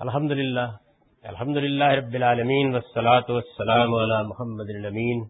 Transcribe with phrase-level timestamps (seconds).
[0.00, 0.60] الحمد للہ
[1.22, 5.24] الحمد للہ رب العالمین، والصلاة والسلام على محمد الامین.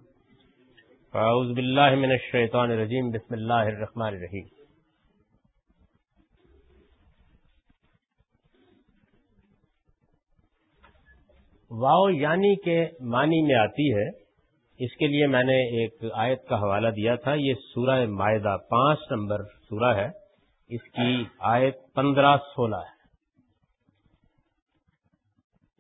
[1.13, 4.47] فاعوذ باللہ من الشیطان الرجیم، بسم اللہ الرحمن الرحیم.
[11.71, 14.09] واؤ یعنی کے معنی میں آتی ہے،
[14.79, 18.99] اس کے لیے میں نے ایک آیت کا حوالہ دیا تھا، یہ سورہ معدہ پانچ
[19.11, 19.39] نمبر
[19.69, 20.09] سورہ ہے،
[20.69, 22.96] اس کی آیت پندرہ سولہ ہے۔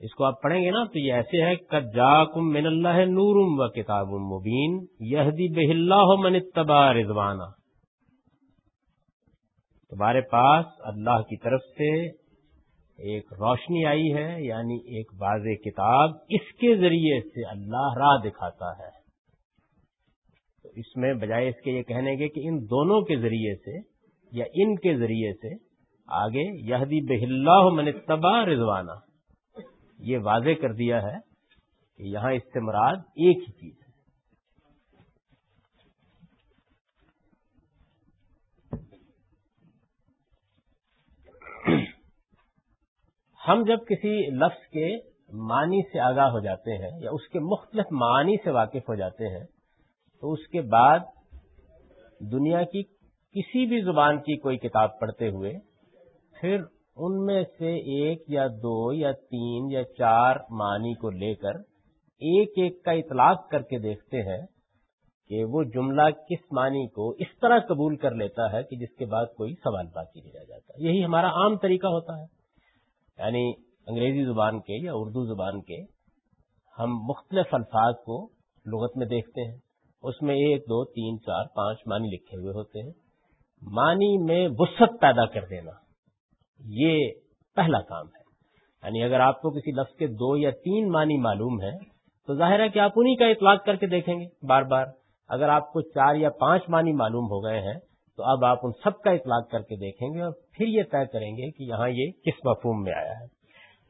[0.00, 3.60] اس کو آپ پڑھیں گے نا تو یہ ایسے ہے جا کم من اللہ نورم
[3.60, 4.78] و کتاب مبین
[5.10, 7.50] یہدی بہ اللہ من تبا رضوانہ
[9.92, 11.90] تمہارے پاس اللہ کی طرف سے
[12.98, 18.70] ایک روشنی آئی ہے یعنی ایک واضح کتاب، اس کے ذریعے سے اللہ راہ دکھاتا
[18.70, 18.90] ہے۔
[20.64, 23.78] تو اس میں بجائے اس کے یہ کہنے کے کہ ان دونوں کے ذریعے سے
[24.32, 25.54] یا ان کے ذریعے سے
[26.08, 29.05] آگے یہدی بہ اللہ من تبا رضوانہ
[29.98, 31.18] یہ واضح کر دیا ہے
[32.00, 33.84] کہ یہاں استمراد ایک ہی چیز ہے۔
[43.40, 44.88] ہم جب کسی لفظ کے
[45.46, 49.28] معنی سے آگاہ ہو جاتے ہیں یا اس کے مختلف معنی سے واقف ہو جاتے
[49.28, 49.44] ہیں،
[50.22, 51.00] تو اس کے بعد
[52.32, 52.82] دنیا کی
[53.34, 55.52] کسی بھی زبان کی کوئی کتاب پڑھتے ہوئے
[56.40, 56.62] پھر
[56.96, 61.58] ان میں سے ایک یا دو یا تین یا چار معنی کو لے کر
[62.20, 64.46] ایک ایک کا اطلاق کر کے دیکھتے ہیں
[65.28, 69.06] کہ وہ جملہ کس معنی کو اس طرح قبول کر لیتا ہے کہ جس کے
[69.06, 72.24] بعد کوئی سوال باقی نہیں رہ جاتا یہی ہمارا عام طریقہ ہوتا ہے۔
[73.18, 73.52] یعنی
[73.86, 75.82] انگریزی زبان کے یا اردو زبان کے
[76.78, 78.28] ہم مختلف الفاظ کو
[78.66, 79.58] لغت میں دیکھتے ہیں۔
[80.02, 82.92] اس میں ایک، دو، تین، چار، پانچ معنی لکھے ہوئے ہوتے ہیں۔
[83.62, 85.85] معنی میں وسط پیدا کر دینا۔
[86.64, 87.10] یہ
[87.56, 88.26] پہلا کام ہے۔
[88.82, 91.70] یعنی اگر آپ کو کسی لفظ کے دو یا تین معنی معلوم ہے
[92.26, 94.86] تو ظاہر ہے کہ آپ انہیں کا اطلاق کر کے دیکھیں گے بار بار۔
[95.28, 97.74] اگر آپ کو چار یا پانچ معنی معلوم ہو گئے ہیں،
[98.16, 101.06] تو اب آپ ان سب کا اطلاق کر کے دیکھیں گے اور پھر یہ طے
[101.06, 103.26] کریں گے کہ یہاں یہ کس مفہوم میں آیا ہے۔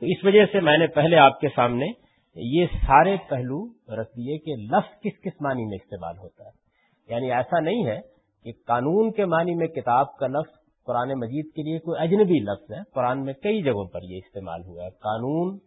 [0.01, 1.87] تو اس وجہ سے میں نے پہلے آپ کے سامنے
[2.35, 3.67] یہ سارے پہلو
[4.01, 6.67] رکھ دیے کہ لفظ کس کس معنی میں استعمال ہوتا ہے۔
[7.15, 8.01] یعنی ایسا نہیں ہے
[8.45, 12.73] کہ قانون کے معنی میں کتاب کا لفظ قرآن مجید کے لیے کوئی اجنبی لفظ
[12.73, 15.59] ہے۔ قرآن میں کئی جگہوں پر یہ استعمال ہوا ہے۔ قانون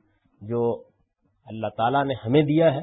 [0.42, 0.84] جو
[1.46, 2.82] اللہ تعالیٰ نے ہمیں دیا ہے،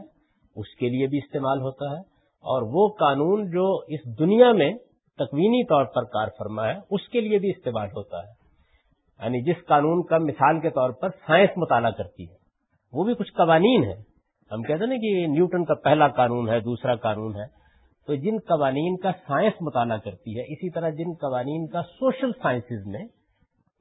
[0.57, 2.01] اس کے لیے بھی استعمال ہوتا ہے۔
[2.37, 4.75] اور وہ قانون جو اس دنیا میں
[5.19, 8.47] تکوینی طور پر کار فرما ہے، اس کے لیے بھی استعمال ہوتا ہے۔
[9.25, 12.35] یعنی جس قانون کا مثال کے طور پر سائنس مطالعہ کرتی ہے،
[12.93, 14.03] وہ بھی کچھ قوانین ہیں۔
[14.53, 17.66] ہم کہتے ہیں نا کہ نیوٹن کا پہلا قانون ہے، دوسرا قانون ہے۔
[18.07, 22.87] تو جن قوانین کا سائنس مطالعہ کرتی ہے، اسی طرح جن قوانین کا سوشل سائنسز
[22.87, 23.05] میں،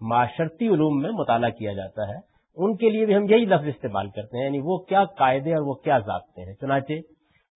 [0.01, 4.09] معاشرتی علوم میں مطالعہ کیا جاتا ہے، ان کے لیے بھی ہم یہی لفظ استعمال
[4.09, 6.93] کرتے ہیں یعنی وہ کیا قاعدے اور وہ کیا ضابطے ہیں۔ چنانچہ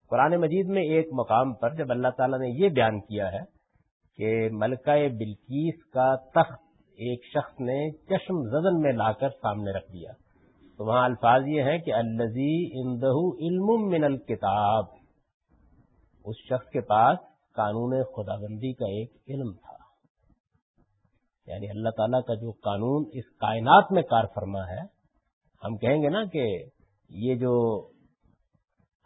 [0.10, 3.42] قرآن مجید میں ایک مقام پر جب اللہ تعالیٰ نے یہ بیان کیا ہے
[4.18, 6.60] کہ ملکہ بلکیس کا تخت
[6.98, 10.12] ایک شخص نے چشم زدن میں لا کر سامنے رکھ دیا۔
[10.78, 14.99] تو وہاں الفاظ یہ ہے کہ الزی اندہ علم من الکتاب۔
[16.26, 17.18] اس شخص کے پاس
[17.56, 19.80] قانون خدا بندی کا ایک علم تھا۔
[21.52, 25.00] یعنی اللہ تعالیٰ کا جو قانون اس کائنات میں کار فرما ہے،
[25.64, 26.64] ہم کہیں گے نا کہ
[27.10, 27.86] یہ جو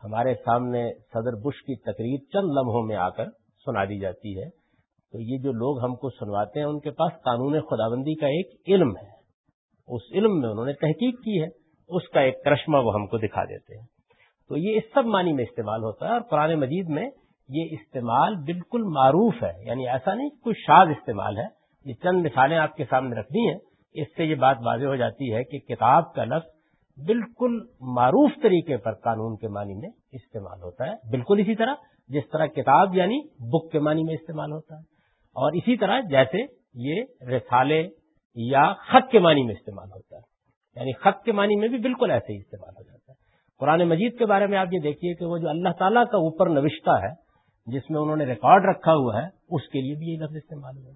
[0.03, 3.25] ہمارے سامنے صدر بش کی تقریر چند لمحوں میں آ کر
[3.66, 4.50] سنا دی جاتی ہے،
[5.12, 8.62] تو یہ جو لوگ ہم کو سنواتے ہیں، ان کے پاس قانون خداوندی کا ایک
[8.68, 9.13] علم ہے۔
[9.88, 11.47] اس علم میں انہوں نے تحقیق کی ہے،
[11.88, 13.93] اس کا ایک کرشمہ وہ ہم کو دکھا دیتے ہیں۔
[14.50, 17.09] تو یہ اس سب معنی میں استعمال ہوتا ہے اور قرآن مجید میں
[17.50, 21.46] یہ استعمال بالکل معروف ہے۔ یعنی ایسا نہیں کوئی شاد استعمال ہے۔
[21.86, 23.59] یہ چند مثالیں آپ کے سامنے رکھنی ہیں۔
[23.94, 26.54] اس سے یہ بات واضح ہو جاتی ہے کہ کتاب کا لفظ
[27.06, 31.74] بالکل معروف طریقے پر قانون کے معنی میں استعمال ہوتا ہے۔ بالکل اسی طرح
[32.08, 34.80] جس طرح کتاب یعنی بک کے معنی میں استعمال ہوتا ہے۔
[35.20, 36.38] اور اسی طرح جیسے
[36.74, 37.90] یہ رسالے
[38.36, 40.34] یا خط کے معنی میں استعمال ہوتا ہے۔
[40.75, 42.93] یعنی خط کے معنی میں بھی بالکل ایسے ہی استعمال ہو جاتا ہے۔
[43.63, 46.50] قرآن مجید کے بارے میں آپ یہ دیکھیے کہ وہ جو اللہ تعالیٰ کا اوپر
[46.50, 47.12] نوشتہ ہے،
[47.68, 50.77] جس میں انہوں نے ریکارڈ رکھا ہوا ہے، اس کے لیے بھی یہ لفظ استعمال
[50.77, 50.92] ہوا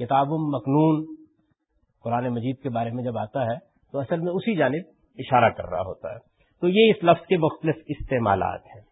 [0.00, 1.04] کتاب مخنون
[2.04, 3.56] قرآن مجید کے بارے میں جب آتا ہے،
[3.92, 6.18] تو اصل میں اسی جانب اشارہ کر رہا ہوتا ہے۔
[6.62, 8.82] تو یہ اس لفظ کے مختلف استعمالات ہیں۔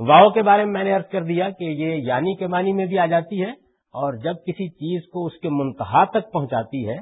[0.00, 2.86] واؤ کے بارے میں میں نے ارد کر دیا کہ یہ یعنی کے معنی میں
[2.86, 3.50] بھی آ جاتی ہے،
[3.94, 6.98] اور جب کسی چیز کو اس کے منتہا تک پہنچاتی ہے،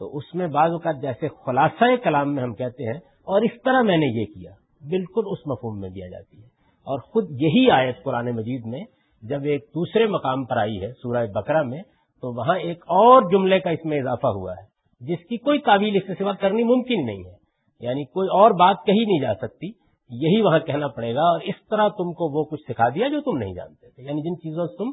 [0.00, 3.82] تو اس میں بعض اوقات جیسے خلاصہ کلام میں ہم کہتے ہیں اور اس طرح
[3.82, 4.50] میں نے یہ کیا،
[4.88, 6.46] بالکل اس مفہوم میں دیا جاتی ہے۔
[6.78, 8.80] اور خود یہی آیت قرآن مجید میں
[9.22, 11.82] جب ایک دوسرے مقام پر آئی ہے، سورہ بکرا میں،
[12.20, 14.64] تو وہاں ایک اور جملے کا اس میں اضافہ ہوا ہے،
[15.04, 17.48] جس کی کوئی قابل اس سے سوا کرنی ممکن نہیں ہے۔
[17.80, 19.66] یعنی کوئی اور بات کہی نہیں جا سکتی،
[20.10, 23.20] یہی وہاں کہنا پڑے گا اور اس طرح تم کو وہ کچھ سکھا دیا جو
[23.20, 24.90] تم نہیں جانتے تھے۔ یعنی جن چیزوں سے تم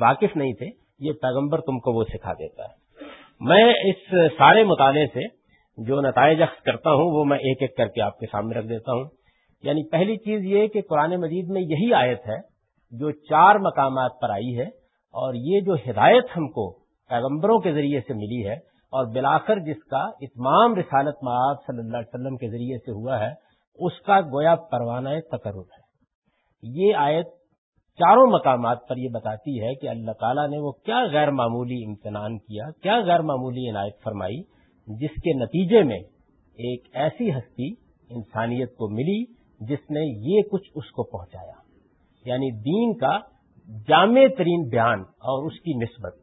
[0.00, 0.66] واقف نہیں تھے،
[0.98, 2.88] یہ پیغمبر تم کو وہ سکھا دیتا ہے۔
[3.40, 5.37] میں اس سارے مطالعے سے
[5.78, 8.66] جو نتائج اخذ کرتا ہوں وہ میں ایک ایک کر کے آپ کے سامنے رکھ
[8.66, 9.04] دیتا ہوں۔
[9.62, 12.38] یعنی پہلی چیز یہ کہ قرآن مجید میں یہی آیت ہے
[12.90, 14.66] جو چار مقامات پر آئی ہے
[15.14, 16.72] اور یہ جو ہدایت ہم کو
[17.10, 18.54] پیغمبروں کے ذریعے سے ملی ہے
[18.92, 23.20] اور بلاخر جس کا اتمام رسالت معاب صلی اللہ علیہ وسلم کے ذریعے سے ہوا
[23.20, 23.30] ہے،
[23.78, 25.88] اس کا گویا پروانہ تقرر ہے۔
[26.62, 27.26] یہ آیت
[27.98, 32.38] چاروں مقامات پر یہ بتاتی ہے کہ اللہ تعالیٰ نے وہ کیا غیر معمولی امتنان
[32.38, 34.57] کیا کیا غیر معمولی عنایت فرمائی
[34.88, 35.98] جس کے نتیجے میں
[36.54, 37.72] ایک ایسی ہستی
[38.10, 39.24] انسانیت کو ملی
[39.60, 41.52] جس نے یہ کچھ اس کو پہنچایا۔
[42.24, 43.18] یعنی دین کا
[43.88, 46.16] جامع ترین بیان اور اس کی نسبت۔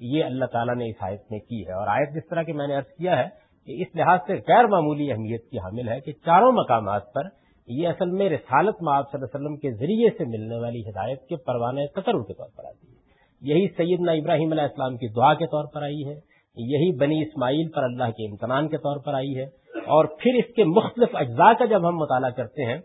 [0.00, 2.66] یہ اللہ تعالیٰ نے اس آیت میں کی ہے۔ اور آیت جس طرح کہ میں
[2.66, 3.28] نے ارض کیا ہے
[3.66, 7.22] کہ اس لحاظ سے غیر معمولی اہمیت کی حامل ہے کہ چاروں مقامات پر
[7.66, 11.28] یہ اصل میں رسالت معاب صلی اللہ علیہ وسلم کے ذریعے سے ملنے والی ہدایت
[11.28, 12.98] کے پروانہ قطر کے طور پر آتی ہے۔
[13.40, 16.27] یہی سیدنا ابراہیم علیہ السلام کی دعا کے طور پر آئی ہے۔
[16.58, 19.44] یہی بنی اسماعیل پر اللہ کے امتنان کے طور پر آئی ہے۔
[19.78, 22.78] اور پھر اس کے مختلف اجزاء کا جب ہم مطالعہ کرتے ہیں،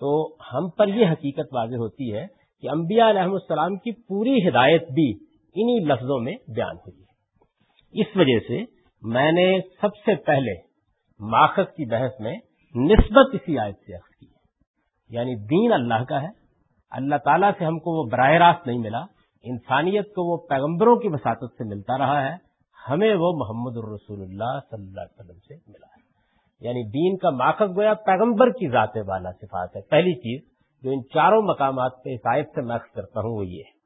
[0.00, 2.26] تو ہم پر یہ حقیقت واضح ہوتی ہے
[2.60, 5.10] کہ انبیاء علیہ السلام کی پوری ہدایت بھی
[5.54, 7.12] انہی لفظوں میں بیان ہوئی ہے۔
[8.00, 10.52] اس وجہ سے میں نے سب سے پہلے
[11.20, 12.36] ماخذ کی بحث میں
[12.74, 14.42] نسبت اسی آیت سے عکس کی ہے۔
[15.16, 16.28] یعنی دین اللہ کا ہے۔
[16.90, 19.00] اللہ تعالیٰ سے ہم کو وہ براہ راست نہیں ملا۔
[19.42, 22.51] انسانیت کو وہ پیغمبروں کی وساطت سے ملتا رہا ہے۔
[22.90, 26.02] ہمیں وہ محمد الرسول اللہ صلی اللہ علیہ وسلم سے ملا ہے۔
[26.60, 30.40] یعنی دین کا ماخذ گویا پیغمبر کی ذات والا صفات ہے۔ پہلی چیز
[30.82, 33.82] جو ان چاروں مقامات پہ آیت سے میں کرتا ہوں وہ یہ ہے۔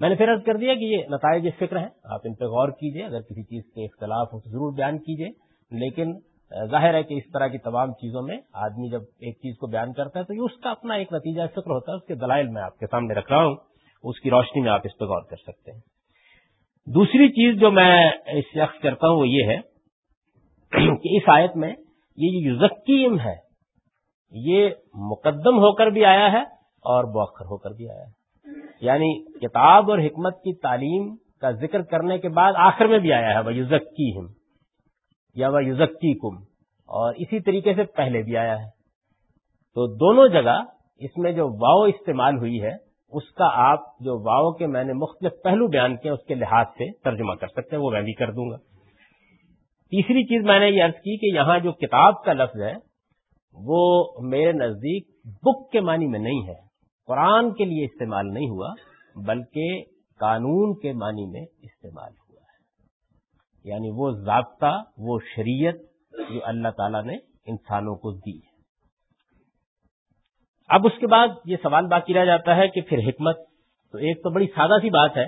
[0.00, 2.68] میں نے پھر عرض کر دیا کہ یہ نتائج فکر ہیں۔ آپ ان پہ غور
[2.68, 5.28] کیجیے، اگر کسی چیز کے اختلاف ہو تو ضرور بیان کیجیے۔
[5.70, 6.12] لیکن
[6.70, 9.92] ظاہر ہے کہ اس طرح کی تمام چیزوں میں آدمی جب ایک چیز کو بیان
[9.92, 12.48] کرتا ہے تو یہ اس کا اپنا ایک نتیجہ فکر ہوتا ہے، اس کے دلائل
[12.48, 13.56] میں آپ کے سامنے رکھ رہا ہوں۔
[14.02, 15.97] اس کی روشنی میں آپ اس پہ غور کر سکتے ہیں۔
[16.94, 19.58] دوسری چیز جو میں اس شخص کرتا ہوں وہ یہ ہے
[20.72, 21.74] کہ اس آیت میں
[22.16, 23.34] یہ جو یوزکیم ہے،
[24.32, 26.42] یہ مقدم ہو کر بھی آیا ہے
[26.84, 28.18] اور بوخر ہو کر بھی آیا ہے۔
[28.80, 33.34] یعنی کتاب اور حکمت کی تعلیم کا ذکر کرنے کے بعد آخر میں بھی آیا
[33.34, 34.26] ہے، وہ یوزک کی ہم
[35.34, 36.42] یا وہ یوزک کی کم
[36.88, 38.68] اور اسی طریقے سے پہلے بھی آیا ہے۔
[39.76, 40.62] تو دونوں جگہ
[40.96, 44.92] اس میں جو واؤ استعمال ہوئی ہے اس کا آپ جو واؤ کے میں نے
[44.92, 48.12] مختلف پہلو بیان کیا اس کے لحاظ سے ترجمہ کر سکتے ہیں، وہ میں بھی
[48.12, 48.56] کر دوں گا۔
[49.90, 52.74] تیسری چیز میں نے یہ عرض کی کہ یہاں جو کتاب کا لفظ ہے،
[53.52, 55.08] وہ میرے نزدیک
[55.42, 56.68] بک کے معنی میں نہیں ہے۔
[57.06, 58.74] قرآن کے لیے استعمال نہیں ہوا،
[59.16, 59.82] بلکہ
[60.20, 62.58] قانون کے معنی میں استعمال ہوا ہے۔
[63.64, 65.74] یعنی وہ ضابطہ، وہ شریعت
[66.32, 67.14] جو اللہ تعالی نے
[67.46, 68.47] انسانوں کو دی ہے۔
[70.68, 73.36] اب اس کے بعد یہ سوال باقی رہ جاتا ہے کہ پھر حکمت
[73.92, 75.24] تو ایک تو بڑی سادہ سی بات ہے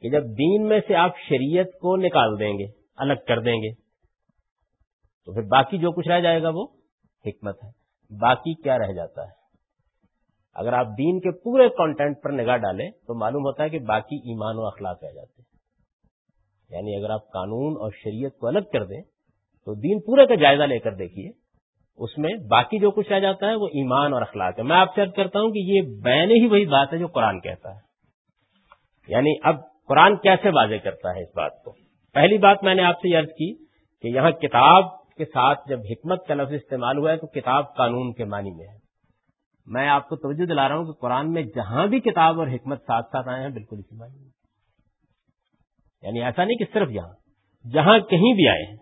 [0.00, 2.66] کہ جب دین میں سے آپ شریعت کو نکال دیں گے،
[2.96, 3.74] الگ کر دیں گے،
[5.24, 6.66] تو پھر باقی جو کچھ رہ جائے گا وہ
[7.26, 7.70] حکمت ہے۔
[8.18, 9.46] باقی کیا رہ جاتا ہے؟
[10.54, 14.16] اگر آپ دین کے پورے کانٹینٹ پر نگاہ ڈالیں تو معلوم ہوتا ہے کہ باقی
[14.16, 15.56] ایمان و اخلاق رہ جاتے ہیں۔
[16.70, 19.02] یعنی اگر آپ قانون اور شریعت کو الگ کر دیں
[19.64, 21.45] تو دین پورے کا جائزہ لے کر دیکھیے۔
[21.96, 24.94] اس میں باقی جو کچھ رہ جاتا ہے وہ ایمان اور اخلاق ہے۔ میں آپ
[24.94, 27.80] سے عرض کرتا ہوں کہ یہ بین ہی وہی بات ہے جو قرآن کہتا ہے۔
[29.08, 29.56] یعنی اب
[29.88, 31.72] قرآن کیسے واضح کرتا ہے اس بات کو؟
[32.12, 33.64] پہلی بات میں نے آپ سے یہ عرض کی
[34.02, 38.12] کہ یہاں کتاب کے ساتھ جب حکمت کا لفظ استعمال ہوا ہے تو کتاب قانون
[38.12, 38.86] کے معنی میں ہے۔
[39.66, 42.80] میں آپ کو توجہ دلا رہا ہوں کہ قرآن میں جہاں بھی کتاب اور حکمت
[42.80, 44.30] ساتھ ساتھ آئے ہیں، بالکل اسی معنی میں۔
[46.02, 47.12] یعنی ایسا نہیں کہ صرف یہاں،
[47.72, 48.76] جہاں کہیں بھی آئے ہیں۔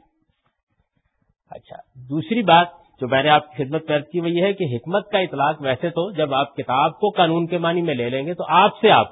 [1.51, 2.67] اچھا دوسری بات
[3.01, 5.61] جو میں نے آپ کی خدمت پیش کی وہ یہ ہے کہ حکمت کا اطلاق
[5.61, 8.71] ویسے تو جب آپ کتاب کو قانون کے معنی میں لے لیں گے تو آپ
[8.81, 9.07] سے آپ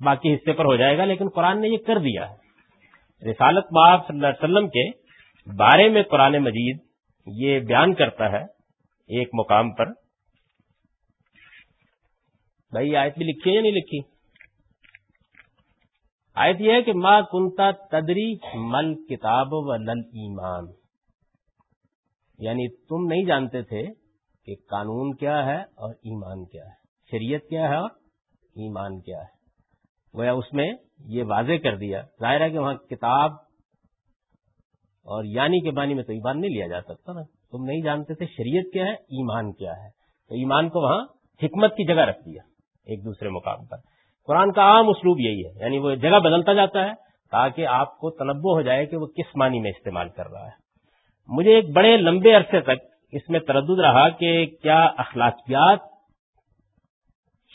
[0.00, 4.06] باقی حصے پر ہو جائے گا، لیکن قرآن نے یہ کر دیا ہے۔ رسالت باب
[4.06, 4.90] صلی اللہ علیہ وسلم کے
[5.56, 6.78] بارے میں قرآن مجید
[7.26, 8.42] یہ بیان کرتا ہے
[9.08, 9.86] ایک مقام پر۔
[12.72, 14.00] بھائی آیت بھی لکھی ہے یا نہیں لکھی؟
[16.34, 20.81] آیت یہ ہے کہ ماں کنتا تدری مل کتاب و لل ایمان۔
[22.42, 23.82] یعنی تم نہیں جانتے تھے
[24.46, 26.74] کہ قانون کیا ہے اور ایمان کیا ہے،
[27.10, 27.90] شریعت کیا ہے اور
[28.56, 29.30] ایمان کیا ہے۔
[30.18, 33.30] گویا اس میں یہ واضح کر دیا، ظاہر ہے کہ وہاں کتاب
[35.06, 38.14] اور یعنی کے بانی میں تو ایمان نہیں لیا جا سکتا نا۔ تم نہیں جانتے
[38.14, 39.88] تھے شریعت کیا ہے، ایمان کیا ہے۔
[40.28, 41.04] تو ایمان کو وہاں
[41.42, 42.42] حکمت کی جگہ رکھ دیا
[42.86, 43.76] ایک دوسرے مقام پر۔
[44.26, 46.92] قرآن کا عام اسلوب یہی ہے یعنی وہ جگہ بدلتا جاتا ہے
[47.30, 50.71] تاکہ آپ کو تنبع ہو جائے کہ وہ کس معنی میں استعمال کر رہا ہے۔
[51.28, 55.78] مجھے ایک بڑے لمبے عرصے تک اس میں تردد رہا کہ کیا اخلاقیات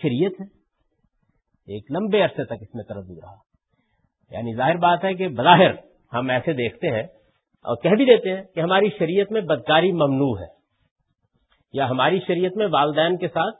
[0.02, 0.46] شریعت ہے
[1.74, 3.36] ایک لمبے عرصے تک اس میں تردد رہا۔
[4.32, 5.72] یعنی ظاہر بات ہے کہ بظاہر
[6.14, 7.04] ہم ایسے دیکھتے ہیں
[7.64, 10.58] اور کہہ بھی دیتے ہیں کہ ہماری شریعت میں بدکاری ممنوع ہے
[11.74, 13.56] یا ہماری شریعت میں والدین کے ساتھ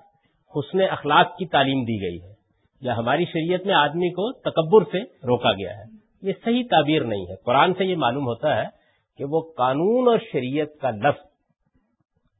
[0.58, 2.34] حسن اخلاق کی تعلیم دی گئی ہے
[2.82, 5.84] یا ہماری شریعت میں آدمی کو تکبر سے روکا گیا ہے۔
[6.22, 8.77] یہ صحیح تعبیر نہیں ہے۔ قرآن سے یہ معلوم ہوتا ہے
[9.18, 11.28] کہ وہ قانون اور شریعت کا لفظ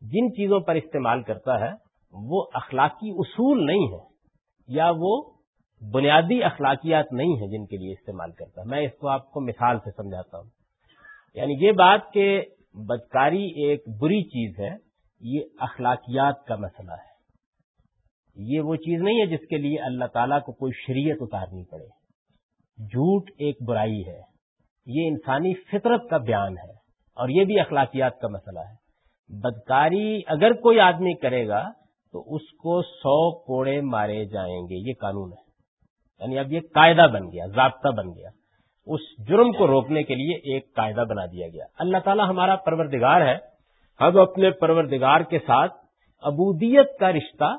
[0.02, 1.72] جن چیزوں پر استعمال کرتا ہے،
[2.12, 4.08] وہ اخلاقی اصول نہیں ہے
[4.68, 5.24] یا وہ
[5.94, 9.42] بنیادی اخلاقیات نہیں ہیں جن کے لیے استعمال کرتا۔ ہے میں اس کو آپ کو
[9.42, 10.50] مثال سے سمجھاتا ہوں۔
[11.34, 12.42] یعنی یہ بات کہ
[12.74, 14.76] بدکاری ایک بری چیز ہے،
[15.22, 17.18] یہ اخلاقیات کا مسئلہ ہے۔
[18.36, 21.86] یہ وہ چیز نہیں ہے جس کے لیے اللہ تعالیٰ کو کوئی شریعت اتارنی پڑے۔
[22.86, 24.37] جھوٹ ایک برائی ہے۔
[24.88, 26.72] یہ انسانی فطرت کا بیان ہے
[27.16, 28.88] اور یہ بھی اخلاقیات کا مسئلہ ہے۔
[29.42, 31.70] بدکاری اگر کوئی آدمی کرے گا
[32.12, 35.48] تو اس کو سو کوڑے مارے جائیں گے، یہ قانون ہے۔
[36.20, 38.30] یعنی اب یہ قاعدہ بن گیا، ضابطہ بن گیا۔
[38.86, 43.22] اس جرم کو روکنے کے لیے ایک قاعدہ بنا دیا گیا۔ اللہ تعالیٰ ہمارا پروردگار
[43.22, 43.38] ہے۔
[44.02, 45.74] ہم اپنے پروردگار کے ساتھ
[46.22, 47.56] ابودیت کا رشتہ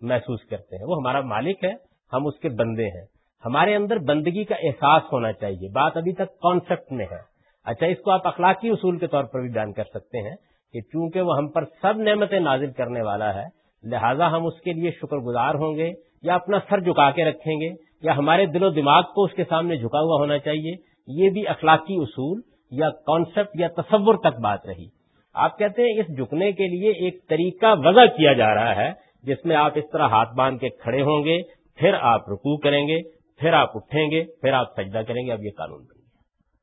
[0.00, 1.72] محسوس کرتے ہیں۔ وہ ہمارا مالک ہے،
[2.12, 6.40] ہم اس کے بندے ہیں۔ ہمارے اندر بندگی کا احساس ہونا چاہیے۔ بات ابھی تک
[6.40, 9.84] کانسیپٹ میں ہے۔ اچھا اس کو آپ اخلاقی اصول کے طور پر بھی بیان کر
[9.84, 10.36] سکتے ہیں
[10.72, 13.44] کہ چونکہ وہ ہم پر سب نعمتیں نازل کرنے والا ہے،
[13.84, 15.92] لہذا ہم اس کے لیے شکر گزار ہوں گے
[16.22, 17.70] یا اپنا سر جھکا کے رکھیں گے
[18.02, 20.72] یا ہمارے دل و دماغ کو اس کے سامنے جھکا ہوا ہونا چاہیے۔
[21.06, 22.40] یہ بھی اخلاقی اصول
[22.70, 24.86] یا کانسیپٹ یا تصور تک بات رہی۔
[25.34, 28.92] آپ کہتے ہیں اس جھکنے کے لیے ایک طریقہ وضع کیا جا رہا ہے،
[29.22, 31.42] جس میں آپ اس طرح ہاتھ باندھ کے کھڑے ہوں گے،
[31.76, 35.44] پھر آپ رکو کریں گے۔ پھر آپ اٹھیں گے، پھر آپ سجدہ کریں گے، اب
[35.44, 36.08] یہ قانون بن گیا۔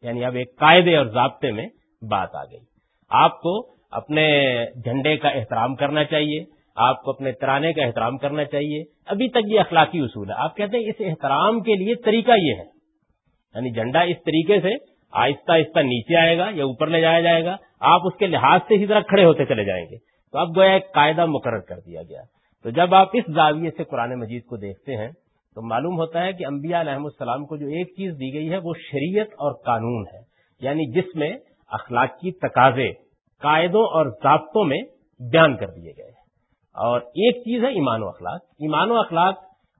[0.07, 1.67] یعنی اب ایک قاعدے اور ضابطے میں
[2.09, 2.59] بات آ گئی۔
[3.09, 6.43] آپ کو اپنے جھنڈے کا احترام کرنا چاہیے،
[6.75, 10.57] آپ کو اپنے ترانے کا احترام کرنا چاہیے۔ ابھی تک یہ اخلاقی اصول ہے۔ آپ
[10.57, 12.65] کہتے ہیں اس احترام کے لیے طریقہ یہ ہے۔
[13.55, 17.45] یعنی جھنڈا اس طریقے سے آہستہ آہستہ نیچے آئے گا یا اوپر لے جایا جائے
[17.45, 19.97] گا، آپ اس کے لحاظ سے اسی طرح کھڑے ہوتے چلے جائیں گے۔
[20.31, 22.21] تو اب گویا ایک قاعدہ مقرر کر دیا گیا۔
[22.63, 25.09] تو جب آپ اس زاویے سے قرآن مجید کو دیکھتے ہیں
[25.55, 28.57] تو معلوم ہوتا ہے کہ انبیاء علیہ السلام کو جو ایک چیز دی گئی ہے
[28.57, 30.19] وہ شریعت اور قانون ہے
[30.61, 31.29] یعنی جس میں
[31.71, 32.91] اخلاقی تقاضے،
[33.41, 34.81] قاعدوں اور ضابطوں میں
[35.31, 36.23] بیان کر دیے گئے ہیں۔
[36.75, 39.35] اور ایک چیز ہے ایمان و اخلاق۔ ایمان و اخلاق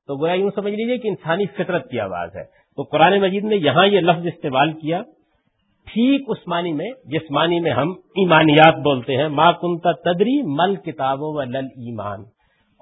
[0.08, 2.44] تو گویا یوں سمجھ لیجیے کہ انسانی فطرت کی آواز ہے۔
[2.77, 5.01] تو قرآن مجید نے یہاں یہ لفظ استعمال کیا،
[5.88, 10.75] ٹھیک اس معنی میں جس معنی میں ہم ایمانیات بولتے ہیں، ما کنتا تدری مل
[10.75, 12.20] کتابوں و لل ایمان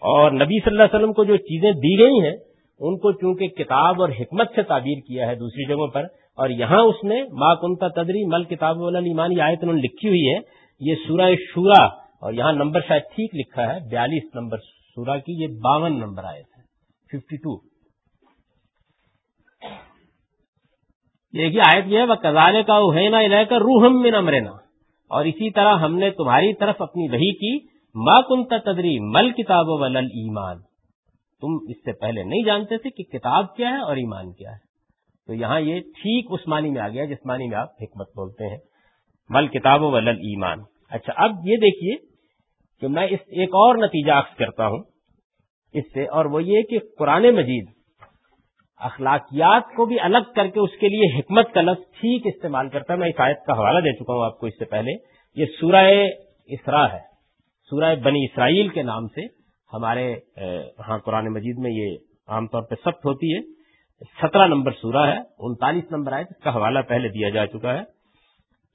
[0.02, 3.48] اور نبی صلی اللہ علیہ وسلم کو جو چیزیں دی گئی ہیں ان کو چونکہ
[3.58, 6.06] کتاب اور حکمت سے تعبیر کیا ہے دوسری جگہوں پر،
[6.40, 10.24] اور یہاں اس نے ما کنتا تدری مل کتاب ایمانی آیت انہوں نے لکھی ہوئی
[10.28, 10.40] ہے،
[10.82, 11.84] یہ سورہ شورا،
[12.20, 14.58] اور یہاں نمبر شاید ٹھیک لکھا ہے، بیالیس نمبر
[14.98, 16.62] سورا کی یہ باون نمبر آیت ہے
[17.10, 17.56] ففٹی ٹو
[21.34, 22.80] دیکھیے آیت یہ ہے وہ کزالے کا
[23.28, 24.52] لے کر روحم من امرنا
[25.12, 27.58] اور اسی طرح ہم نے تمہاری طرف اپنی وہی کی،
[27.96, 30.58] ما کنتا تدری مل کتاب ولل ایمان
[31.42, 34.74] تم اس سے پہلے نہیں جانتے تھے کہ کتاب کیا ہے اور ایمان کیا ہے۔
[35.28, 38.50] تو یہاں یہ ٹھیک اس معنی میں آ گیا جس معنی میں آپ حکمت بولتے
[38.50, 38.58] ہیں۔
[39.30, 40.60] مل کتاب و ولل ایمان
[40.90, 41.96] اچھا اب یہ دیکھیے
[42.82, 44.84] کہ میں اس ایک اور نتیجہ عکس کرتا ہوں۔
[45.74, 47.66] اس سے اور وہ یہ کہ قرآن مجید
[48.78, 52.94] اخلاقیات کو بھی الگ کر کے اس کے لیے حکمت کا لفظ ٹھیک استعمال کرتا
[52.94, 54.92] ہے۔ میں اس آیت کا حوالہ دے چکا ہوں آپ کو اس سے پہلے۔
[55.36, 55.86] یہ سورہ
[56.46, 57.00] اسرا ہے۔
[57.70, 59.43] سورہ بنی اسرائیل کے نام سے
[59.74, 60.14] ہمارے
[60.88, 63.42] ہاں قرآن مجید میں یہ عام طور پہ سخت ہوتی ہے۔
[64.22, 67.82] سترہ نمبر سورہ ہے، انتالیس نمبر آئے اس کا حوالہ پہلے دیا جا چکا ہے۔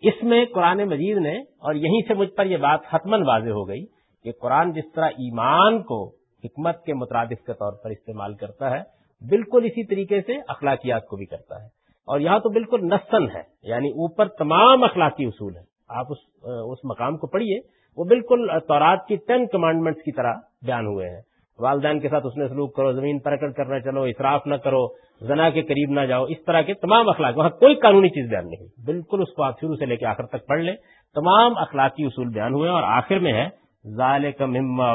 [0.02, 3.69] اس میں قرآن مجید نے، اور یہیں سے مجھ پر یہ بات حتمن واضح ہو
[3.69, 3.85] گئی
[4.25, 6.05] کہ قرآن جس طرح ایمان کو
[6.45, 8.83] حکمت کے مترادف کے طور پر استعمال کرتا ہے،
[9.23, 11.67] بالکل اسی طریقے سے اخلاقیات کو بھی کرتا ہے۔
[12.09, 16.85] اور یہاں تو بالکل نسن ہے یعنی اوپر تمام اخلاقی اصول ہیں۔ آپ اس اس
[16.85, 17.59] مقام کو پڑھیے،
[17.97, 20.35] وہ بالکل تورات کی ٹین کمانڈمنٹس کی طرح
[20.67, 21.21] بیان ہوئے ہیں۔
[21.59, 24.87] والدین کے ساتھ اس نے سلوک کرو، زمین پرکڑ کرنا چلو، اصراف نہ کرو،
[25.21, 28.47] زنا کے قریب نہ جاؤ، اس طرح کے تمام اخلاق۔ وہاں کوئی قانونی چیز بیان
[28.47, 30.77] نہیں بالکل اس کو آپ شروع سے لے کے آخر تک پڑھ لیں۔
[31.15, 33.49] تمام اخلاقی اصول بیان ہوئے اور آخر میں ہے
[33.97, 34.95] ظال کا مما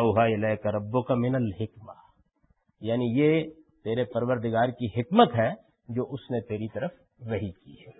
[0.55, 1.93] کا ربو کا من الحکمہ۔
[2.81, 3.43] یعنی یہ
[3.83, 5.49] تیرے پروردگار کی حکمت ہے
[5.89, 7.91] جو اس نے تیری طرف وہی کی ہے۔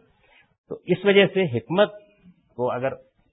[0.69, 1.91] تو اس وجہ سے حکمت
[2.55, 2.89] کو اگر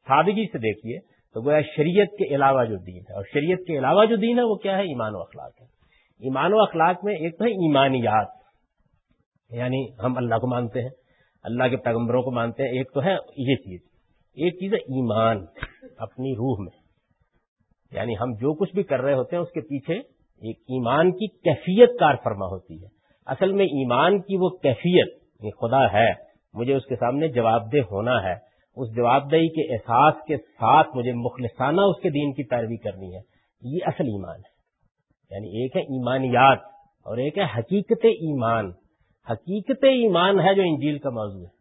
[0.09, 0.99] سادگی سے دیکھیے
[1.35, 4.45] تو گویا شریعت کے علاوہ جو دین ہے۔ اور شریعت کے علاوہ جو دین ہے،
[4.45, 5.67] وہ کیا ہے؟ ایمان و اخلاق ہے۔
[6.19, 8.29] ایمان و اخلاق میں ایک تو ہے ایمانیات۔
[9.51, 10.89] یعنی ہم اللہ کو مانتے ہیں،
[11.43, 13.81] اللہ کے پیغمبروں کو مانتے ہیں، ایک تو ہے یہ چیز۔
[14.35, 15.45] ایک چیز ہے ایمان
[15.99, 16.81] اپنی روح میں۔
[17.93, 19.95] یعنی ہم جو کچھ بھی کر رہے ہوتے ہیں، اس کے پیچھے
[20.41, 22.89] ایک ایمان کی کیفیت کار فرما ہوتی ہے۔
[23.27, 25.21] اصل میں ایمان کی وہ کیفیت
[25.61, 26.13] خدا ہے،
[26.55, 30.89] مجھے اس کے سامنے جواب دہ ہونا ہے۔ اس جواب دہی کے احساس کے ساتھ
[30.95, 33.21] مجھے مخلصانہ اس کے دین کی پیروی کرنی ہے۔
[33.63, 34.61] یہ اصل ایمان ہے۔
[35.31, 36.59] یعنی ایک ہے ایمانیات
[37.05, 38.71] اور ایک ہے حقیقت ایمان۔
[39.31, 41.61] حقیقت ایمان ہے جو انجیل کا موضوع ہے۔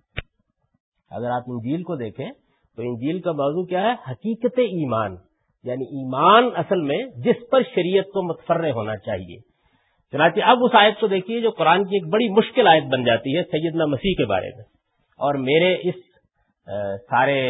[1.12, 2.32] اگر آپ انجیل کو دیکھیں
[2.76, 5.16] تو انجیل کا موضوع کیا ہے؟ حقیقت ایمان۔
[5.64, 9.40] یعنی ایمان اصل میں جس پر شریعت کو متفر ہونا چاہیے۔
[10.12, 13.38] چنانچہ اب اس آیت کو دیکھیے جو قرآن کی ایک بڑی مشکل آیت بن جاتی
[13.38, 14.64] ہے سیدنا مسیح کے بارے میں۔
[15.18, 15.96] اور میرے اس
[17.10, 17.42] سارے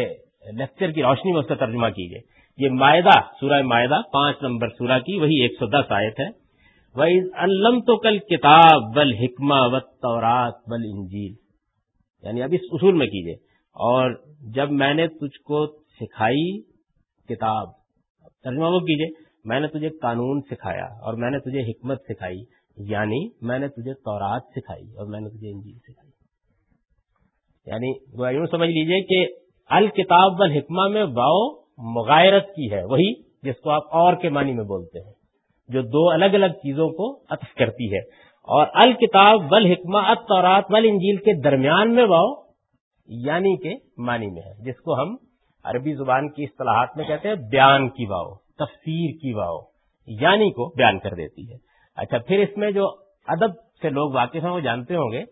[0.52, 2.20] لیکچر کی روشنی میں اس کا ترجمہ کیجیے
[2.58, 6.28] یہ معدہ سورہ معدہ پانچ نمبر سورہ کی وہی ایک سو دس آیت ہے۔
[6.94, 11.34] علم تو کل کتاب بل حکمہ و تورات بل انجیل
[12.24, 13.34] یعنی اب اس اصول میں کیجیے
[13.76, 14.14] اور
[14.54, 15.66] جب میں نے تجھ کو
[16.00, 16.60] سکھائی
[17.28, 17.68] کتاب،
[18.44, 19.08] ترجمہ وہ کیجیے
[19.44, 22.40] میں نے تجھے قانون سکھایا اور میں نے تجھے حکمت سکھائی
[22.76, 25.99] یعنی میں نے تجھے تورات سکھائی اور میں نے تجھے انجیل سکھائی۔
[27.70, 27.90] یعنی
[28.34, 29.26] یوں سمجھ لیجیے کہ
[29.70, 31.48] الکتاب بل حکمہ میں واؤ
[31.92, 33.12] مغائرت کی ہے، وہی
[33.42, 35.12] جس کو آپ اور کے معنی میں بولتے ہیں،
[35.68, 38.00] جو دو الگ الگ چیزوں کو عطف کرتی ہے۔
[38.48, 42.28] اور الکتاب بل حکمہ اتورات ول انجیل کے درمیان میں واؤ
[43.08, 45.16] یعنی کے معنی میں ہے، جس کو ہم
[45.64, 49.58] عربی زبان کی اصطلاحات میں کہتے ہیں بیان کی واؤ تفسیر کی واؤ
[50.08, 51.56] یعنی کو بیان کر دیتی ہے۔
[51.96, 52.88] اچھا پھر اس میں جو
[53.28, 55.22] ادب سے لوگ واقف ہیں، وہ جانتے ہوں گے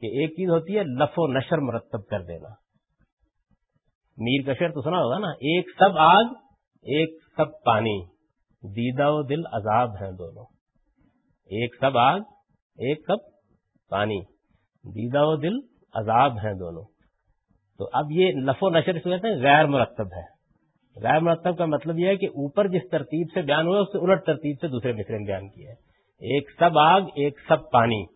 [0.00, 2.48] کہ ایک چیز ہوتی ہے، لف و نشر مرتب کر دینا۔
[4.16, 6.24] میر کشر تو سنا ہوگا نا، ایک سب آگ،
[6.82, 8.04] ایک سب پانی۔
[8.62, 10.44] دیدہ و دل عذاب ہیں دونوں۔
[11.44, 12.20] ایک سب آگ،
[12.76, 13.16] ایک سب
[13.88, 14.20] پانی۔
[14.84, 15.54] دیدہ و دل
[15.94, 16.84] عذاب ہیں دونوں۔
[17.78, 20.36] تو اب یہ لف و نشر سے کہتے ہیں، غیر مرتب ہے۔
[21.02, 23.98] غیر مرتب کا مطلب یہ ہے کہ اوپر جس ترتیب سے بیان ہوا اس سے
[23.98, 25.74] الٹ ترتیب سے دوسرے مصرے میں بیان کیا ہے
[26.34, 28.15] ایک سب آگ، ایک سب پانی۔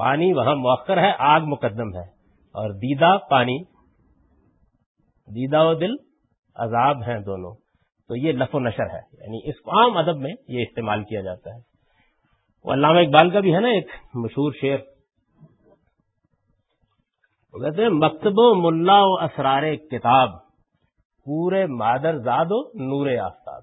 [0.00, 2.20] پانی وہاں مؤخر ہے، آگ مقدم ہے۔
[2.52, 3.62] اور دیدہ پانی،
[5.34, 5.92] دیدہ و دل
[6.54, 7.54] عذاب ہیں دونوں۔
[8.08, 11.50] تو یہ لف و نشر ہے۔ یعنی اس عام ادب میں یہ استعمال کیا جاتا
[11.54, 11.60] ہے۔
[12.64, 14.78] وہ علامہ اقبال کا بھی ہے نا ایک مشہور شعر۔
[17.52, 20.28] وہ کہتے ہیں، مکتب و ملا و اسرار کتاب،
[21.24, 23.62] پورے مادر زاد و نور آفتاب۔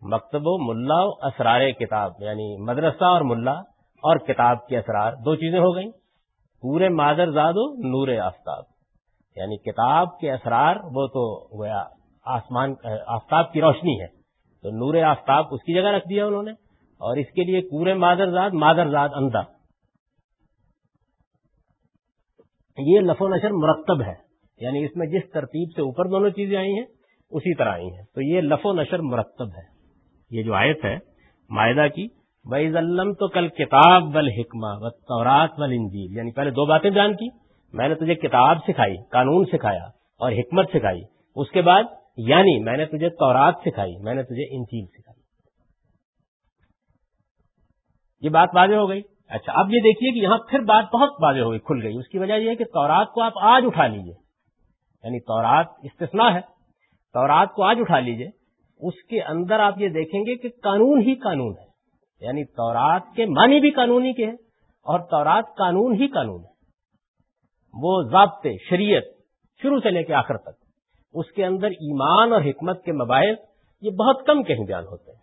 [0.00, 5.34] مکتب و ملا و اسرار کتاب یعنی مدرسہ اور ملا اور کتاب کے اسرار، دو
[5.34, 5.90] چیزیں ہو گئیں۔
[6.60, 8.64] پورے مادر زاد و نور آفتاب۔
[9.36, 11.84] یعنی کتاب کے اسرار، وہ تو گویا
[12.24, 12.74] آسمان،
[13.06, 14.06] آفتاب کی روشنی ہے۔
[14.62, 16.50] تو نور آفتاب اس کی جگہ رکھ دیا انہوں نے۔
[16.98, 19.42] اور اس کے لیے پورے مادر زاد مادر زاد اندھا
[22.78, 24.14] یہ لف و نشر مرتب ہے۔
[24.60, 26.84] یعنی اس میں جس ترتیب سے اوپر دونوں چیزیں آئی ہیں،
[27.30, 29.76] اسی طرح آئی ہیں۔ تو یہ لف و نشر مرتب ہے۔
[30.30, 30.98] یہ جو آیت ہے
[31.48, 32.08] معاہدہ کی
[32.48, 36.90] بھائی ضلم تو کل کتاب بل حکمہ و تورات بل انجیل یعنی پہلے دو باتیں
[36.90, 37.28] جان کی۔
[37.72, 39.84] میں نے تجھے کتاب سکھائی، قانون سکھایا
[40.18, 41.02] اور حکمت سکھائی۔
[41.36, 41.82] اس کے بعد
[42.16, 45.20] یعنی میں نے تجھے تورات سکھائی، میں نے تجھے انجیل سکھائی۔
[48.20, 51.40] یہ بات واضح ہو گئی؟ اچھا اب یہ دیکھیے کہ یہاں پھر بات بہت واضح
[51.40, 53.86] ہو گئی، کھل گئی۔ اس کی وجہ یہ ہے کہ تورات کو آپ آج اٹھا
[53.86, 54.14] لیجیے۔
[55.04, 56.40] یعنی تورات استثناء ہے۔
[57.12, 58.28] تورات کو آج اٹھا لیجیے۔
[58.78, 61.65] اس کے اندر آپ یہ دیکھیں گے کہ قانون ہی قانون ہے۔
[62.20, 64.36] یعنی تورات کے معنی بھی قانونی کے ہیں
[64.82, 66.56] اور تورات قانون ہی قانون ہے۔
[67.74, 69.02] وہ ضابطے شریعت
[69.62, 70.64] شروع سے لے کے آخر تک۔
[71.12, 73.38] اس کے اندر ایمان اور حکمت کے مباحث
[73.80, 75.18] یہ بہت کم کہیں بیان ہوتے ہیں۔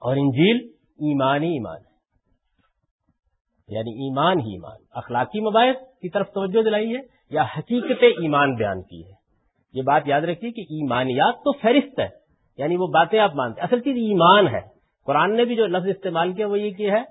[0.00, 0.56] اور انجیل
[0.88, 1.90] ایمانی ایمان ہے۔
[3.74, 8.82] یعنی ایمان ہی ایمان۔ اخلاقی مباحث کی طرف توجہ دلائی ہے یا حقیقت ایمان بیان
[8.82, 9.12] کی ہے۔
[9.72, 12.08] یہ بات یاد رکھیے کہ ایمانیات تو فہرست ہے۔
[12.56, 14.79] یعنی وہ باتیں آپ مانتے اصل چیز ایمان ہے۔
[15.10, 17.02] قرآن نے بھی جو لفظ استعمال کیا وہ یہ کیا ہے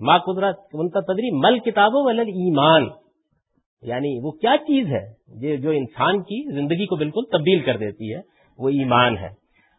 [0.00, 2.86] ماں قدرت منتا تدری مل کتابوں والے ایمان۔
[3.82, 8.20] یعنی وہ کیا چیز ہے جو انسان کی زندگی کو بالکل تبدیل کر دیتی ہے،
[8.58, 9.28] وہ ایمان ہے۔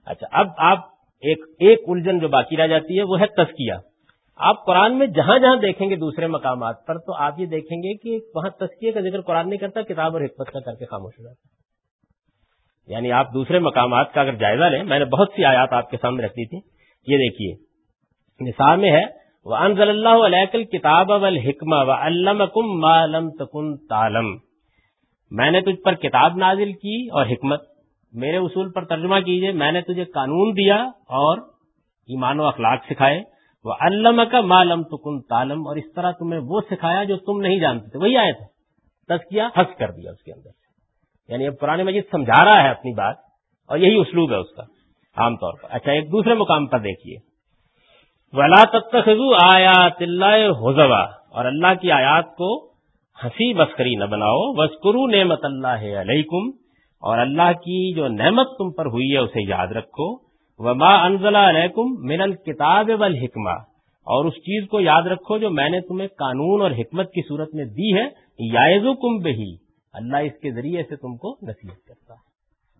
[0.05, 0.77] اچھا اب آپ
[1.21, 3.73] ایک ایک الجھن جو باقی رہ جاتی ہے وہ ہے تسکیہ
[4.35, 7.97] آپ قرآن میں جہاں جہاں دیکھیں گے دوسرے مقامات پر، تو آپ یہ دیکھیں گے
[7.97, 11.13] کہ وہاں تسکیے کا ذکر قرآن نہیں کرتا، کتاب اور حکمت کا کر کے خاموش
[11.19, 11.47] ہو جاتا۔
[12.93, 15.97] یعنی آپ دوسرے مقامات کا اگر جائزہ لیں، میں نے بہت سی آیات آپ کے
[16.01, 16.74] سامنے رکھ دی تھی
[17.07, 17.55] یہ دیکھیے۔
[18.49, 19.03] نثار میں ہے
[19.45, 24.37] وہ انضل اللہ علیہ کتاب و الحکمہ و علم کم معلم تکن تالم
[25.31, 27.61] میں نے تجھ پر کتاب نازل کی اور حکمت۔
[28.13, 31.37] میرے اصول پر ترجمہ کیجیے۔ میں نے تجھے قانون دیا اور
[32.07, 33.21] ایمان و اخلاق سکھائے۔
[33.63, 37.59] وہ علم کا معلم تکن تالم اور اس طرح تمہیں وہ سکھایا جو تم نہیں
[37.59, 38.45] جانتے تھے۔ وہی آئے تھے
[39.07, 40.65] تزکیہ ہنس کر دیا اس کے اندر سے۔
[41.33, 43.15] یعنی اب پرانے مجید سمجھا رہا ہے اپنی بات
[43.67, 44.63] اور یہی اسلوب ہے اس کا۔
[45.17, 47.17] عام طور پر۔ اچھا ایک دوسرے مقام پر دیکھیے۔
[48.34, 52.65] ولا تخو آیات اللہ حضوا اور اللہ کی آیات کو
[53.23, 56.49] ہنسی مسکری نہ بناؤ۔ وسکرو نعمت اللہ علیکم
[56.99, 60.25] اور اللہ کی جو نعمت تم پر ہوئی ہے، اسے یاد رکھو۔
[60.58, 63.51] وما انزلہ علیکم من الکتاب والحکمہ
[64.04, 67.56] اور اس چیز کو یاد رکھو جو میں نے تمہیں قانون اور حکمت کی صورت
[67.56, 68.04] میں دی ہے۔
[68.39, 69.56] یائز کم بہی
[69.93, 72.36] اللہ اس کے ذریعے سے تم کو نصیحت کرتا ہے۔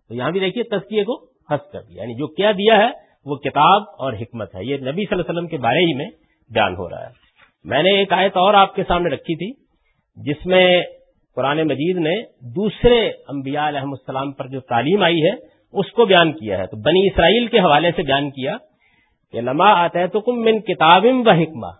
[0.08, 2.88] تو یہاں بھی دیکھیے تسکیے کو۔ ہنس کر دیا۔ یعنی جو کیا دیا ہے،
[3.24, 6.06] وہ کتاب اور حکمت ہے۔ یہ نبی صلی اللہ علیہ وسلم کے بارے ہی میں
[6.54, 7.10] بیان ہو رہا ہے۔
[7.64, 9.62] میں نے ایک آیت اور آپ کے سامنے رکھی تھی،
[10.16, 10.82] جس میں
[11.34, 12.22] قرآن مجید نے
[12.54, 16.76] دوسرے انبیاء علیہ السلام پر جو تعلیم آئی ہے، اس کو بیان کیا ہے۔ تو
[16.76, 18.56] بنی اسرائیل کے حوالے سے بیان کیا
[19.32, 21.72] کہ لما آتا تو کم من کتاب و حکمہ۔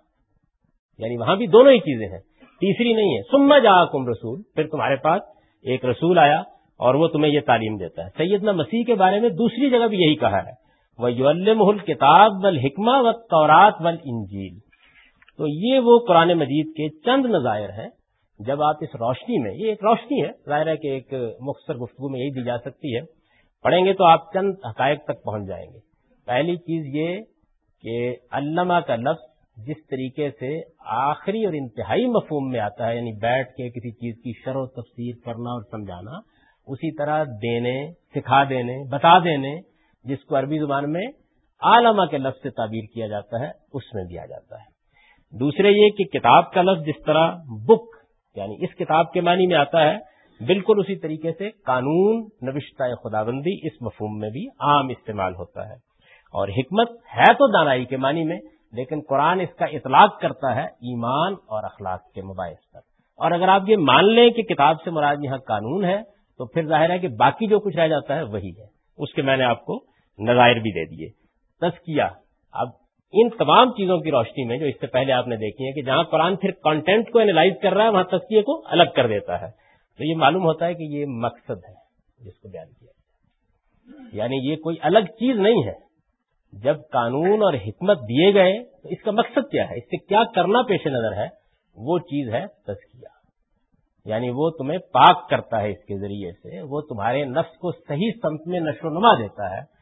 [0.98, 2.20] یعنی وہاں بھی دونوں ہی چیزیں ہیں۔
[2.60, 5.22] تیسری نہیں ہے۔ سما جا کم رسول۔ پھر تمہارے پاس
[5.62, 6.42] ایک رسول آیا
[6.78, 9.98] اور وہ تمہیں یہ تعلیم دیتا ہے۔ سیدنا مسیح کے بارے میں دوسری جگہ بھی
[9.98, 10.52] یہی کہا ہے۔
[10.98, 14.58] وہ یو کتاب و حکمہ و تورات و انجیل
[15.38, 17.88] تو یہ وہ قرآن مجید کے چند نظائر ہیں۔
[18.38, 22.08] جب آپ اس روشنی میں، یہ ایک روشنی ہے، ظاہر ہے کہ ایک مختصر گفتگو
[22.08, 23.00] میں یہی دی جا سکتی ہے۔
[23.62, 25.78] پڑھیں گے تو آپ چند حقائق تک پہنچ جائیں گے۔
[26.26, 27.20] پہلی چیز یہ
[27.82, 29.36] کہ علامہ کا لفظ
[29.66, 34.14] جس طریقے سے آخری اور انتہائی مفہوم میں آتا ہے یعنی بیٹھ کے کسی چیز
[34.24, 36.35] کی شر و تفسیر کرنا اور سمجھانا
[36.66, 39.60] اسی طرح دینے، سکھا دینے، بتا دینے،
[40.04, 41.06] جس کو عربی زبان میں
[41.60, 44.76] علامہ کے لفظ سے تعبیر کیا جاتا ہے، اس میں دیا جاتا ہے۔
[45.38, 47.96] دوسرے یہ کہ کتاب کا لفظ جس طرح بک
[48.36, 49.96] یعنی اس کتاب کے معنی میں آتا ہے،
[50.46, 55.74] بالکل اسی طریقے سے قانون، نوشتہ خداوندی اس مفہوم میں بھی عام استعمال ہوتا ہے۔
[56.26, 58.38] اور حکمت ہے تو دانائی کے معنی میں،
[58.72, 62.78] لیکن قرآن اس کا اطلاق کرتا ہے ایمان اور اخلاق کے مباحث پر۔
[63.16, 66.66] اور اگر آپ یہ مان لیں کہ کتاب سے مراد یہاں قانون ہے تو پھر
[66.66, 68.66] ظاہر ہے کہ باقی جو کچھ رہ جاتا ہے وہی ہے۔
[68.98, 69.84] اس کے میں نے آپ کو
[70.18, 71.08] نظائر بھی دے دیے۔
[71.60, 72.02] تسکیہ
[72.52, 72.68] اب
[73.12, 75.82] ان تمام چیزوں کی روشنی میں جو اس سے پہلے آپ نے دیکھی ہے کہ
[75.82, 79.40] جہاں قرآن پھر کانٹینٹ کو اینالائز کر رہا ہے، وہاں تسکیے کو الگ کر دیتا
[79.40, 79.50] ہے۔
[79.98, 81.86] تو یہ معلوم ہوتا ہے کہ یہ مقصد ہے
[82.24, 82.96] جس کو بیان کیا
[84.12, 85.86] یعنی یہ کوئی الگ چیز نہیں ہے۔
[86.52, 90.22] جب قانون اور حکمت دیے گئے، تو اس کا مقصد کیا ہے؟ اس سے کیا
[90.34, 91.26] کرنا پیش نظر ہے؟
[91.76, 93.15] وہ چیز ہے تزکیہ۔
[94.06, 98.10] یعنی وہ تمہیں پاک کرتا ہے اس کے ذریعے سے، وہ تمہارے نفس کو صحیح
[98.22, 99.76] سمت میں نشو و نما دیتا ہے۔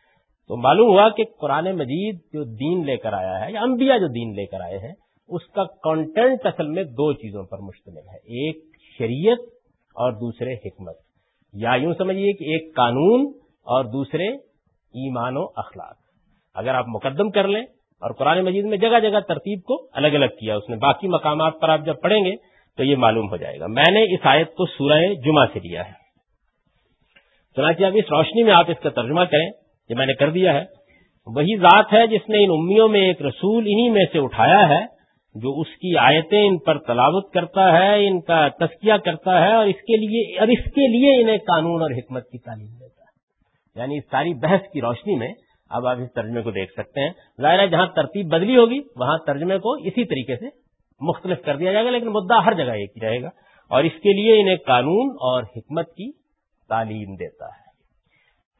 [0.48, 4.06] تو معلوم ہوا کہ قرآن مجید جو دین لے کر آیا ہے، یا انبیاء جو
[4.06, 4.92] دین لے کر آئے ہیں،
[5.28, 8.56] اس کا کانٹینٹ اصل میں دو چیزوں پر مشتمل ہے، ایک
[8.98, 9.38] شریعت
[9.90, 10.96] اور دوسرے حکمت۔
[11.52, 14.28] یا یوں سمجھیے کہ ایک قانون اور دوسرے
[14.94, 15.96] ایمان و اخلاق۔
[16.54, 17.62] اگر آپ مقدم کر لیں
[18.00, 21.52] اور قرآن مجید میں جگہ جگہ ترتیب کو الگ الگ کیا، اس نے باقی مقامات
[21.60, 24.54] پر آپ جب پڑھیں گے تو یہ معلوم ہو جائے گا۔ میں نے اس آیت
[24.54, 26.04] کو سورہ جمعہ سے لیا ہے۔
[27.56, 29.50] چنانچہ اب اس روشنی میں آپ اس کا ترجمہ کریں،
[29.88, 30.64] یہ میں نے کر دیا ہے۔
[31.26, 34.84] وہی ذات ہے جس نے ان امیوں میں ایک رسول انہی میں سے اٹھایا ہے،
[35.34, 39.66] جو اس کی آیتیں ان پر تلاوت کرتا ہے، ان کا تسکیہ کرتا ہے اور
[39.66, 43.04] اس کے لیے، اور اس کے لیے انہیں قانون اور حکمت کی تعلیم دیتا ہے۔
[43.80, 45.32] یعنی اس ساری بحث کی روشنی میں
[45.70, 47.10] اب آپ اس ترجمے کو دیکھ سکتے ہیں۔
[47.40, 50.63] ظاہر ہے جہاں ترتیب بدلی ہوگی، وہاں ترجمے کو اسی طریقے سے
[51.04, 53.28] مختلف کر دیا جائے گا، لیکن مدعا ہر جگہ ایک ہی رہے گا۔
[53.70, 56.12] اور اس کے لیے انہیں قانون اور حکمت کی
[56.68, 57.64] تعلیم دیتا ہے۔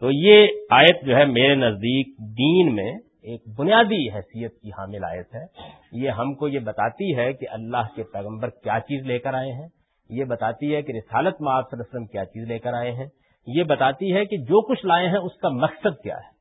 [0.01, 5.35] تو یہ آیت جو ہے میرے نزدیک دین میں ایک بنیادی حیثیت کی حامل آیت
[5.35, 5.45] ہے۔
[5.93, 9.53] یہ ہم کو یہ بتاتی ہے کہ اللہ کے پیغمبر کیا چیز لے کر آئے
[9.53, 9.69] ہیں۔
[10.11, 13.07] یہ بتاتی ہے کہ رسالت صلی اللہ علیہ وسلم کیا چیز لے کر آئے ہیں۔
[13.47, 16.35] یہ بتاتی ہے کہ جو کچھ لائے ہیں اس کا مقصد کیا ہے۔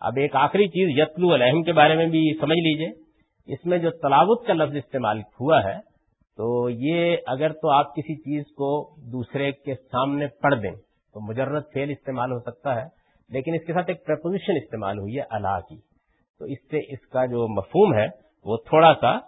[0.00, 3.03] اب ایک آخری چیز یتلو الحم کے بارے میں بھی سمجھ لیجیے۔
[3.46, 5.78] اس میں جو تلاوت کا لفظ استعمال ہوا ہے،
[6.36, 10.72] تو یہ اگر تو آپ کسی چیز کو دوسرے کے سامنے پڑھ دیں،
[11.14, 12.84] تو مجرد فیل استعمال ہو سکتا ہے،
[13.28, 15.76] لیکن اس کے ساتھ ایک پرپوزیشن استعمال ہوئی ہے اللہ کی۔
[16.38, 18.06] تو اس سے اس کا جو مفہوم ہے،
[18.44, 19.18] وہ تھوڑا سا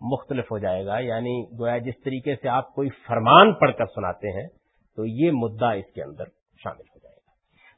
[0.00, 4.28] مختلف ہو جائے گا۔ یعنی گویا جس طریقے سے آپ کوئی فرمان پڑھ کر سناتے
[4.28, 4.48] ہیں،
[4.96, 6.24] تو یہ مدعا اس کے اندر
[6.64, 6.93] شامل ہو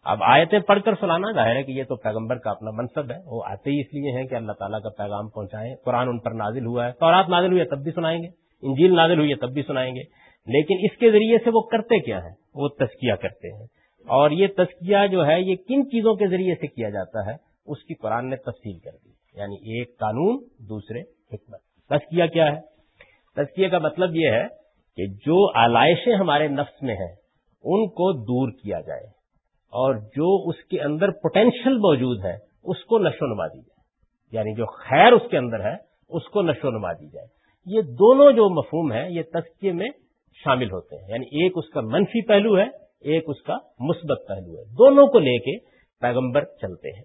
[0.06, 3.16] اب آیتیں پڑھ کر سنانا ظاہر ہے کہ یہ تو پیغمبر کا اپنا منصب ہے،
[3.26, 6.30] وہ آتے ہی اس لیے ہیں کہ اللہ تعالیٰ کا پیغام پہنچائیں۔ قرآن ان پر
[6.30, 8.28] نازل ہوا ہے، تورات نازل ہوئی ہے تب بھی سنائیں گے،
[8.62, 10.00] انجیل نازل ہوئی ہے تب بھی سنائیں گے۔
[10.46, 13.64] لیکن اس کے ذریعے سے وہ کرتے کیا ہیں؟ وہ تسکیہ کرتے ہیں۔
[14.08, 17.84] اور یہ تسکیہ جو ہے، یہ کن چیزوں کے ذریعے سے کیا جاتا ہے؟ اس
[17.84, 22.60] کی قرآن نے تفصیل کر دی۔ یعنی ایک قانون، دوسرے حکمت۔ تسکیہ کیا ہے؟
[23.36, 24.44] تسکیہ کا مطلب یہ ہے
[24.96, 27.14] کہ جو آلائشیں ہمارے نفس میں ہیں،
[27.64, 29.15] ان کو دور کیا جائے۔
[29.76, 33.76] اور جو اس کے اندر پوٹینشیل موجود ہے، اس کو نشو نما دی جائے۔
[34.32, 35.74] یعنی جو خیر اس کے اندر ہے،
[36.08, 37.26] اس کو نشو نما دی جائے۔
[37.66, 39.88] یہ دونوں جو مفہوم ہے یہ تسکیے میں
[40.44, 42.66] شامل ہوتے ہیں۔ یعنی ایک اس کا منفی پہلو ہے،
[43.00, 45.66] ایک اس کا مثبت پہلو ہے۔ دونوں کو لے کے
[46.00, 47.04] پیغمبر چلتے ہیں۔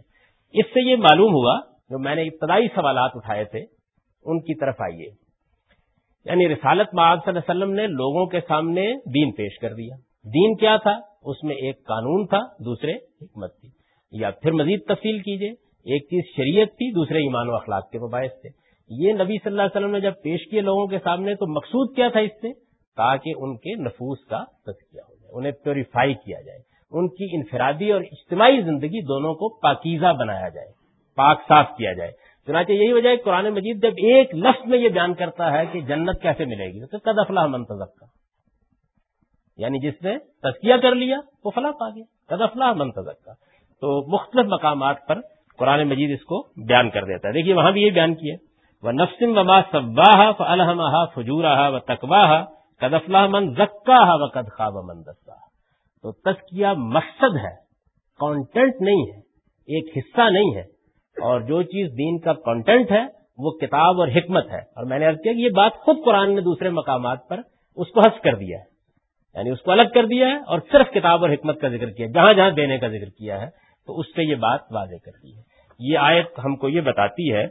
[0.53, 3.59] اس سے یہ معلوم ہوا، جو میں نے ابتدائی سوالات اٹھائے تھے،
[4.23, 5.09] ان کی طرف آئیے۔
[6.25, 9.95] یعنی رسالت معاذ صلی اللہ علیہ وسلم نے لوگوں کے سامنے دین پیش کر دیا۔
[10.23, 13.69] دین کیا تھا؟ اس میں ایک قانون تھا، دوسرے حکمت تھی۔
[14.11, 15.49] یا پھر مزید تفصیل کیجیے،
[15.93, 18.49] ایک چیز شریعت تھی، دوسرے ایمان و اخلاق کے مباحث تھے۔
[18.89, 21.95] یہ نبی صلی اللہ علیہ وسلم نے جب پیش کیے لوگوں کے سامنے، تو مقصود
[21.95, 22.53] کیا تھا اس سے؟
[22.97, 26.59] تاکہ ان کے نفوس کا تذکیہ ہو جائے، انہیں پیوریفائی کیا جائے۔
[26.91, 30.67] ان کی انفرادی اور اجتماعی زندگی دونوں کو پاکیزہ بنایا جائے،
[31.15, 32.11] پاک صاف کیا جائے۔
[32.47, 35.81] چنانچہ یہی وجہ ہے، قرآن مجید جب ایک لفظ میں یہ بیان کرتا ہے کہ
[35.81, 38.05] جنت کیسے ملے گی؟ تو قد افلاح منتظب کا
[39.61, 43.33] یعنی جس نے تزکیہ کر لیا وہ فلاح پا گیا۔ قد افلاح منتظب کا
[43.81, 45.19] تو مختلف مقامات پر
[45.57, 48.35] قرآن مجید اس کو بیان کر دیتا ہے۔ دیکھیے وہاں بھی یہ بیان کیا
[48.83, 52.45] وہ نفسم وما صباہ فلحمہ فجورہ و تقواہ
[52.81, 55.51] کدفلا من زکا و کد خواب من دسا
[56.03, 57.61] تو تسکیہ مقصد ہے
[58.19, 59.19] کانٹینٹ نہیں ہے،
[59.73, 60.61] ایک حصہ نہیں ہے۔
[61.21, 63.03] اور جو چیز دین کا کانٹینٹ ہے،
[63.37, 66.35] وہ کتاب اور حکمت ہے۔ اور میں نے عرض کیا کہ یہ بات خود قرآن
[66.35, 67.39] نے دوسرے مقامات پر
[67.75, 68.70] اس کو حس کر دیا ہے۔
[69.35, 72.07] یعنی اس کو الگ کر دیا ہے اور صرف کتاب اور حکمت کا ذکر کیا
[72.13, 73.47] جہاں جہاں دینے کا ذکر کیا ہے،
[73.87, 75.41] تو اس سے یہ بات واضح کر دی ہے۔
[75.79, 77.47] یہ آیت ہم کو یہ بتاتی ہے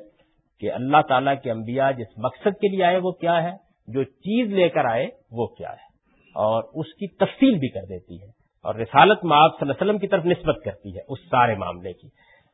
[0.61, 3.53] کہ اللہ تعالیٰ کے انبیاء جس مقصد کے لیے آئے وہ کیا ہے،
[3.87, 5.91] جو چیز لے کر آئے وہ کیا ہے۔
[6.35, 8.27] اور اس کی تفصیل بھی کر دیتی ہے۔
[8.63, 11.93] اور رسالت معاذ صلی اللہ علیہ وسلم کی طرف نسبت کرتی ہے اس سارے معاملے
[11.93, 12.09] کی۔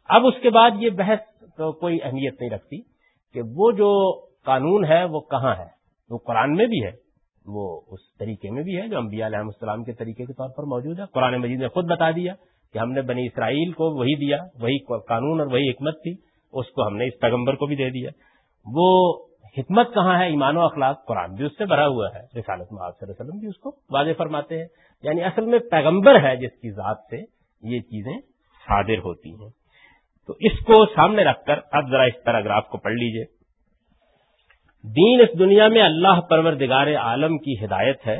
[0.09, 1.19] اب اس کے بعد یہ بحث
[1.57, 2.83] تو کوئی اہمیت نہیں رکھتی
[3.35, 5.67] کہ وہ جو قانون ہے وہ کہاں ہے؟
[6.11, 7.06] وہ قرآن میں بھی ہے۔
[7.47, 10.63] وہ اس طریقے میں بھی ہے جو انبیاء علیہ السلام کے طریقے کے طور پر
[10.63, 12.35] موجود ہے۔ قرآن مجید نے خود بتا دیا
[12.73, 16.13] کہ ہم نے بنی اسرائیل کو وہی دیا، وہی قانون اور وہی حکمت تھی،
[16.53, 18.11] اس کو ہم نے اس پیغمبر کو بھی دے دیا۔
[18.67, 19.13] وہ
[19.59, 22.79] حکمت کہاں ہے؟ ایمان و اخلاق قرآن بھی اس سے بھرا ہوا ہے۔ رسالت صلی
[22.79, 24.67] اللہ علیہ وسلم بھی اس کو واضح فرماتے ہیں۔
[25.03, 27.17] یعنی اصل میں پیغمبر ہے جس کی ذات سے
[27.63, 28.21] یہ چیزیں
[28.69, 29.51] صادر ہوتی ہیں۔
[30.27, 33.36] تو اس کو سامنے رکھ کر اب ذرا اس پیراگراف کو پڑھ لیجیے۔
[34.87, 38.17] دین اس دنیا میں اللہ پروردگار عالم کی ہدایت ہے۔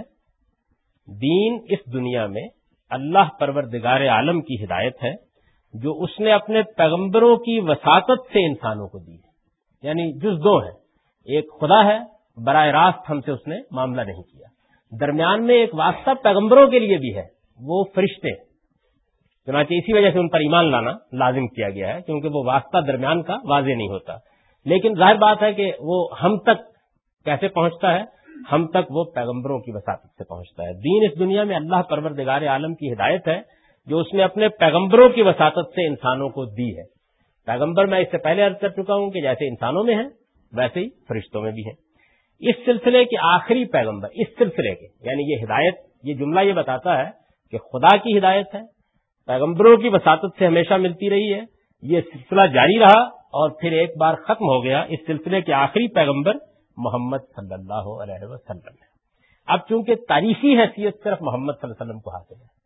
[1.09, 2.49] دین اس دنیا میں
[2.91, 5.13] اللہ پروردگار عالم کی ہدایت ہے،
[5.73, 9.37] جو اس نے اپنے پیغمبروں کی وساطت سے انسانوں کو دی ہے۔
[9.83, 10.71] یعنی جز دو ہے
[11.25, 11.99] ایک خدا ہے،
[12.45, 14.47] براہ راست ہم سے اس نے معاملہ نہیں کیا۔
[15.01, 17.23] درمیان میں ایک واسطہ پیغمبروں کے لیے بھی ہے،
[17.61, 18.35] وہ فرشتے۔
[19.47, 22.79] چنانچہ اسی وجہ سے ان پر ایمان لانا لازم کیا گیا ہے، کیونکہ وہ واسطہ
[22.79, 24.36] درمیان کا واضح نہیں ہوتا۔
[24.67, 26.63] لیکن ظاہر بات ہے کہ وہ ہم تک
[27.25, 28.05] کیسے پہنچتا ہے؟
[28.53, 32.43] ہم تک وہ پیغمبروں کی وساطت سے پہنچتا ہے۔ دین اس دنیا میں اللہ پروردگار
[32.43, 33.41] عالم کی ہدایت ہے
[33.87, 36.83] جو اس نے اپنے پیغمبروں کی وساطت سے انسانوں کو دی ہے۔
[37.47, 40.09] پیغمبر میں اس سے پہلے عرض کر چکا ہوں کہ جیسے انسانوں میں ہیں،
[40.53, 41.75] ویسے ہی فرشتوں میں بھی ہیں۔
[42.41, 46.99] اس سلسلے کے آخری پیغمبر، اس سلسلے کے یعنی یہ ہدایت، یہ جملہ یہ بتاتا
[46.99, 47.11] ہے
[47.51, 48.61] کہ خدا کی ہدایت ہے،
[49.27, 51.41] پیغمبروں کی وساطت سے ہمیشہ ملتی رہی ہے۔
[51.83, 55.89] یہ سلسلہ جاری رہا۔ اور پھر ایک بار ختم ہو گیا اس سلسلے کے آخری
[55.89, 56.33] پیغمبر
[56.77, 58.95] محمد صلی اللہ علیہ وسلم ہے۔
[59.47, 62.57] اب چونکہ تاریخی حیثیت صرف محمد صلی اللہ علیہ وسلم کو حاصل ہے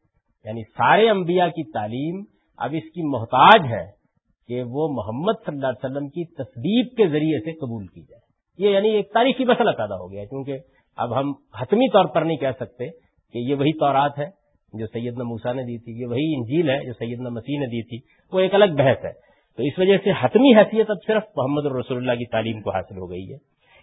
[0.45, 2.25] یعنی سارے انبیاء کی تعلیم
[2.59, 4.01] اب اس کی محتاج ہے
[4.49, 8.21] کہ وہ محمد صلی اللہ علیہ وسلم کی تصدیق کے ذریعے سے قبول کی جائے۔
[8.59, 10.59] یہ یعنی ایک تاریخی مسئلہ پیدا ہو گیا کیونکہ
[10.97, 12.89] اب ہم حتمی طور پر نہیں کہہ سکتے
[13.33, 14.27] کہ یہ وہی تورات ہے
[14.73, 17.83] جو سیدنا موسا نے دی تھی، یہ وہی انجیل ہے جو سیدنا مسیح نے دی
[17.83, 17.99] تھی۔
[18.33, 21.97] وہ ایک الگ بحث ہے۔ تو اس وجہ سے حتمی حیثیت اب صرف محمد الرسول
[21.97, 23.37] اللہ کی تعلیم کو حاصل ہو گئی ہے۔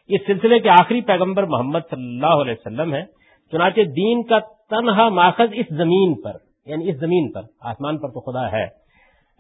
[0.09, 3.03] اس سلسلے کے آخری پیغمبر محمد صلی اللہ علیہ وسلم ہے
[3.51, 6.31] چنانچہ دین کا تنہا ماخذ اس زمین پر
[6.65, 8.67] یعنی اس زمین پر، آسمان پر تو خدا ہے۔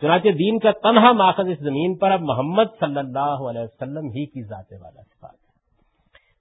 [0.01, 4.25] چنانچہ دین کا تنہا ماخذ اس زمین پر اب محمد صلی اللہ علیہ وسلم ہی
[4.25, 5.47] کی ذات والا صفات ہے۔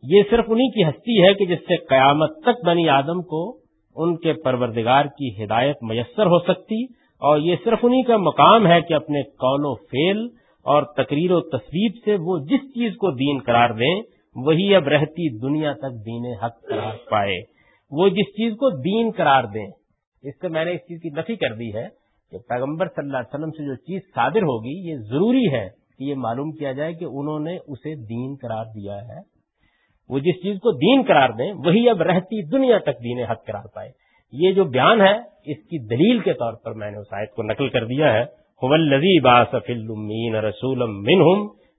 [0.03, 3.59] یہ صرف انہی کی ہستی ہے کہ جس سے قیامت تک بنی آدم کو
[3.96, 8.81] ان کے پروردگار کی ہدایت میسر ہو سکتی اور یہ صرف انہی کا مقام ہے
[8.81, 10.29] کہ اپنے قول و فیل
[10.62, 14.02] اور تقریر و تصویر سے وہ جس چیز کو دین قرار دیں،
[14.35, 17.37] وہی اب رہتی دنیا تک دین حق قرار پائے۔
[17.90, 19.66] وہ جس چیز کو دین قرار دیں۔
[20.22, 21.88] اس سے میں نے اس چیز کی نفی کر دی ہے
[22.31, 26.05] کہ پیغمبر صلی اللہ علیہ وسلم سے جو چیز صادر ہوگی، یہ ضروری ہے کہ
[26.05, 29.37] یہ معلوم کیا جائے کہ انہوں نے اسے دین قرار دیا ہے۔
[30.09, 33.66] وہ جس چیز کو دین قرار دیں، وہی اب رہتی دنیا تک دین حق قرار
[33.74, 35.15] پائے۔ یہ جو بیان ہے،
[35.47, 38.25] اس کی دلیل کے طور پر میں نے اس آیت کو نقل کر دیا ہے۔
[40.41, 40.83] رسول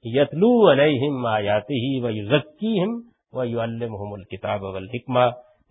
[0.05, 2.89] یتلو علیہم آیاتی و یوزکیم
[3.33, 4.63] و یو الحم الکتاب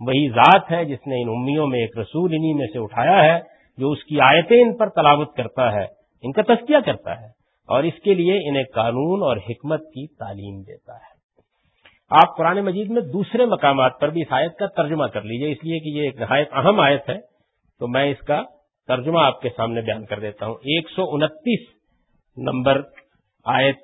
[0.00, 3.38] وہی ذات ہے جس نے ان امیوں میں ایک رسول انہی میں سے اٹھایا ہے،
[3.78, 5.84] جو اس کی آیتیں ان پر تلاوت کرتا ہے،
[6.24, 7.28] ان کا تذکیہ کرتا ہے،
[7.68, 11.14] اور اس کے لیے انہیں قانون اور حکمت کی تعلیم دیتا ہے۔
[12.10, 15.58] آپ قرآن مجید میں دوسرے مقامات پر بھی اس آیت کا ترجمہ کر لیجیے۔ اس
[15.64, 17.18] لیے کہ یہ ایک نہایت اہم آیت ہے۔
[17.78, 18.42] تو میں اس کا
[18.86, 21.68] ترجمہ آپ کے سامنے بیان کر دیتا ہوں۔ ایک سو انتیس
[22.36, 22.82] نمبر
[23.44, 23.76] آیت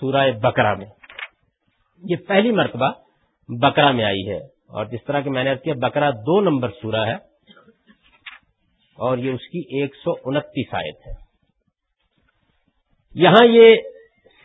[0.00, 0.86] سورہ بکرا میں۔
[2.10, 2.90] یہ پہلی مرتبہ
[3.48, 7.06] بکرا میں آئی ہے۔ اور جس طرح کہ میں نے کیا بکرا دو نمبر سورہ
[7.06, 7.14] ہے۔
[8.96, 11.12] اور یہ اس کی ایک سو انتیس آیت ہے۔
[13.14, 13.76] یہاں یہ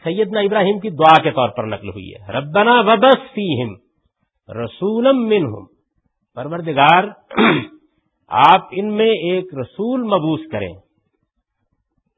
[0.03, 3.69] سیدنا ابراہیم کی دعا کے طور پر نقل ہوئی ہے۔ ربنا وبس فیہم
[4.63, 5.65] رسولم منہم۔
[6.35, 7.03] پروردگار،
[8.27, 10.73] آپ ان میں ایک رسول مبوس کریں۔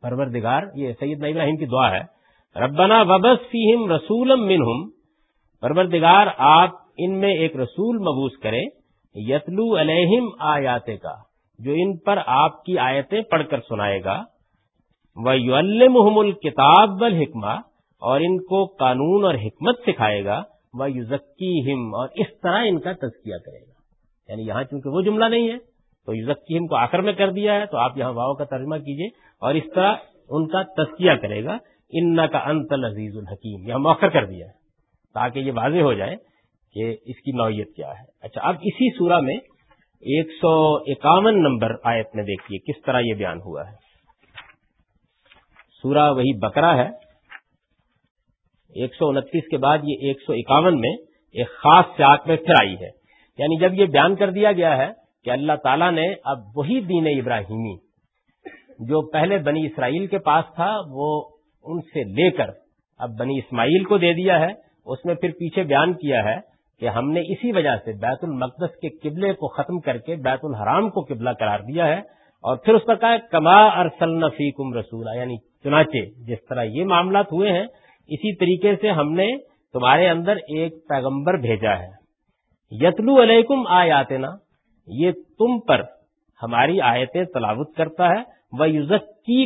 [0.02, 2.22] پروردگار، یہ سیدنا ابراہیم کی دعا ہے۔
[2.60, 4.90] ربنا وبس فیہم رسولم منہم۔
[5.62, 8.64] پروردگار، آپ ان میں ایک رسول مبوس کریں۔
[9.14, 11.16] یتلو علیہم آیات کا
[11.60, 14.24] جو ان پر آپ کی آیتیں پڑھ کر سنائے گا۔
[15.16, 15.56] وہ یو
[16.20, 16.90] الکتاب
[18.02, 22.80] اور ان کو قانون اور حکمت سکھائے گا وہ یوزکی ہم اور اس طرح ان
[22.80, 23.74] کا تزکیہ کرے گا۔
[24.30, 25.58] یعنی یہاں چونکہ وہ جملہ نہیں ہے،
[26.06, 28.78] تو یوزکی ہم کو آخر میں کر دیا ہے، تو آپ یہاں واؤ کا ترجمہ
[28.78, 29.08] کیجیے
[29.42, 29.96] اور اس طرح
[30.30, 31.58] ان کا تزکیہ کرے گا۔
[31.94, 34.52] ان کا انت عزیز الحکیم یہاں موخر کر دیا ہے
[35.14, 36.16] تاکہ یہ واضح ہو جائے
[36.74, 39.36] کہ اس کی نوعیت کیا ہے۔ اچھا اب اسی سورہ میں
[40.02, 43.76] ایک سو اکاون نمبر آیت میں دیکھیے کس طرح یہ بیان ہوا ہے۔
[45.82, 47.01] سورہ وہی بکرا ہے
[48.76, 50.92] ایک سو انتیس کے بعد یہ ایک سو اکاون میں
[51.34, 52.90] ایک خاص سیاق میں پھر آئی ہے۔
[53.38, 54.90] یعنی جب یہ بیان کر دیا گیا ہے
[55.24, 57.76] کہ اللہ تعالیٰ نے اب وہی دین ابراہیمی
[58.80, 61.30] جو پہلے بنی اسرائیل کے پاس تھا، وہ
[61.64, 62.50] ان سے لے کر
[63.00, 66.36] اب بنی اسماعیل کو دے دیا ہے۔ اس میں پھر پیچھے بیان کیا ہے
[66.80, 70.40] کہ ہم نے اسی وجہ سے بیت المقدس کے قبلے کو ختم کر کے بیت
[70.44, 72.00] الحرام کو قبلہ قرار دیا ہے۔
[72.44, 77.32] اور پھر اس پر کہا کما ارسل فیکم رسولہ یعنی چنانچہ جس طرح یہ معاملات
[77.32, 77.66] ہوئے ہیں
[78.12, 79.38] اسی طریقے سے ہم نے
[79.74, 82.02] تمہارے اندر ایک پیغمبر بھیجا ہے۔
[82.72, 84.12] یتلو علیکم آیات
[84.88, 85.82] یہ تم پر
[86.44, 89.44] ہماری آیتیں تلاوت کرتا ہے۔ وہ یوزکی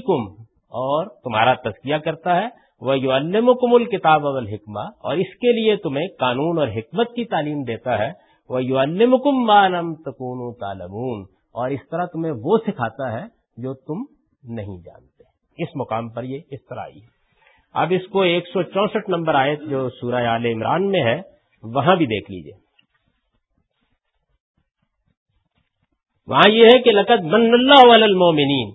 [0.54, 2.48] اور تمہارا تذکیہ کرتا ہے۔
[2.82, 7.64] وہ یو المکم الکتاب الحکمہ اور اس کے لیے تمہیں قانون اور حکمت کی تعلیم
[7.64, 8.12] دیتا ہے۔
[8.50, 11.22] وہ یو المکم مانم تکون تالمون
[11.54, 13.24] اور اس طرح تمہیں وہ سکھاتا ہے
[13.58, 15.24] جو تم نہیں جانتے۔
[15.64, 17.16] اس مقام پر یہ اس طرح آئی ہے۔
[17.76, 21.20] اب اس کو ایک سو چونسٹھ نمبر آئے جو سورہ عال عمران میں ہے،
[21.64, 22.54] وہاں بھی دیکھ لیجیے۔
[26.28, 28.72] وہاں یہ ہے کہ لقد من اللہ المومنین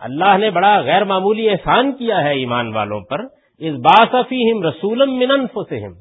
[0.00, 3.24] اللہ نے بڑا غیر معمولی احسان کیا ہے ایمان والوں پر۔
[3.60, 5.92] اس باسفیم رسول منن فسم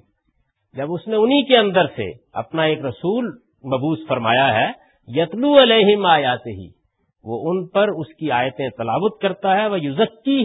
[0.76, 3.26] جب اس نے انہی کے اندر سے اپنا ایک رسول
[3.64, 4.68] مبوس فرمایا ہے،
[5.08, 6.68] یتلو علیہم آیات ہی
[7.26, 10.38] وہ ان پر اس کی آیتیں تلاوت کرتا ہے وہ یوزکی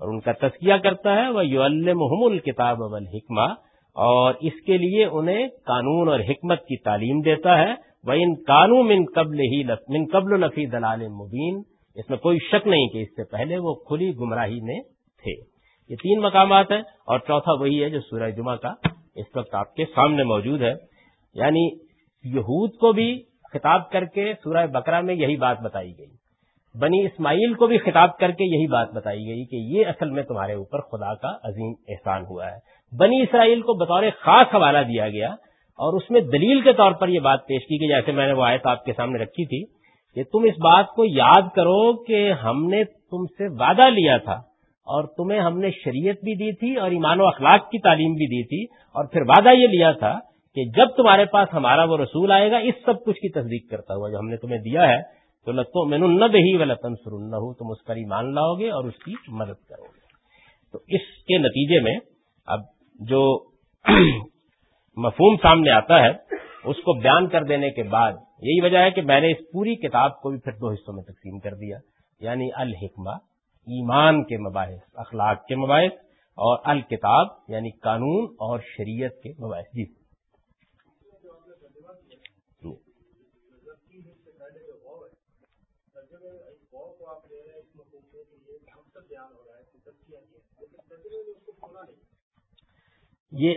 [0.00, 3.54] اور ان کا تذکیہ کرتا ہے وہ یو المحم الکتاب الحکمہ
[3.94, 8.86] اور اس کے لیے انہیں قانون اور حکمت کی تعلیم دیتا ہے۔ وہ ان قانون
[8.86, 11.62] من قبل ہی من قبل نفی دلال مبین
[11.94, 14.80] اس میں کوئی شک نہیں کہ اس سے پہلے وہ کھلی گمراہی میں
[15.22, 15.32] تھے۔
[15.88, 18.72] یہ تین مقامات ہیں۔ اور چوتھا وہی ہے جو سورہ جمعہ کا
[19.14, 20.74] اس وقت آپ کے سامنے موجود ہے۔
[21.34, 21.68] یعنی
[22.24, 26.19] یہود کو بھی خطاب کر کے سورہ بکرا میں یہی بات بتائی گئی۔
[26.74, 30.22] بنی اسماعیل کو بھی خطاب کر کے یہی بات بتائی گئی کہ یہ اصل میں
[30.22, 32.58] تمہارے اوپر خدا کا عظیم احسان ہوا ہے۔
[32.92, 35.28] بنی اسرائیل کو بطور خاص حوالہ دیا گیا
[35.78, 38.32] اور اس میں دلیل کے طور پر یہ بات پیش کی گئی، جیسے میں نے
[38.32, 39.64] وہ آیت آپ کے سامنے رکھی تھی
[40.16, 44.38] کہ تم اس بات کو یاد کرو کہ ہم نے تم سے وعدہ لیا تھا
[44.86, 48.26] اور تمہیں ہم نے شریعت بھی دی تھی اور ایمان و اخلاق کی تعلیم بھی
[48.26, 50.18] دی تھی اور پھر وعدہ یہ لیا تھا
[50.56, 53.94] کہ جب تمہارے پاس ہمارا وہ رسول آئے گا، اس سب کچھ کی تصدیق کرتا
[53.94, 55.00] ہوا جو ہم نے تمہیں دیا ہے
[55.46, 58.70] تو لتوں میں نہ دہی و لطن سرن ہوں تم اس پر ایمان لاؤ گے
[58.70, 60.00] اور اس کی مدد کرو گے۔
[60.72, 61.98] تو اس کے نتیجے میں
[62.46, 62.60] اب
[63.00, 63.44] جو
[64.96, 66.10] مفہوم سامنے آتا ہے،
[66.64, 69.76] اس کو بیان کر دینے کے بعد، یہی وجہ ہے کہ میں نے اس پوری
[69.76, 71.78] کتاب کو بھی پھر دو حصوں میں تقسیم کر دیا۔
[72.20, 73.10] یعنی الحکمہ،
[73.60, 75.92] ایمان کے مباحث، اخلاق کے مباحث
[76.30, 79.99] اور الکتاب یعنی قانون اور شریعت کے مباحث۔ جی۔
[93.32, 93.54] یہ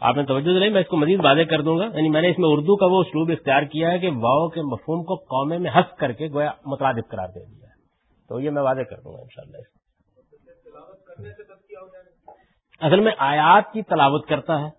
[0.00, 2.30] آپ نے توجہ دلائی؟ میں اس کو مزید واضح کر دوں گا۔ یعنی میں نے
[2.30, 5.58] اس میں اردو کا وہ اسلوب اختیار کیا ہے کہ واؤ کے مفہوم کو قومے
[5.58, 7.74] میں ہنس کر کے گویا مترادف قرار دے دیا ہے۔
[8.28, 9.58] تو یہ میں واضح کر دوں گا انشاءاللہ۔
[12.80, 14.70] اصل میں آیات کی تلاوت کرتا ہے۔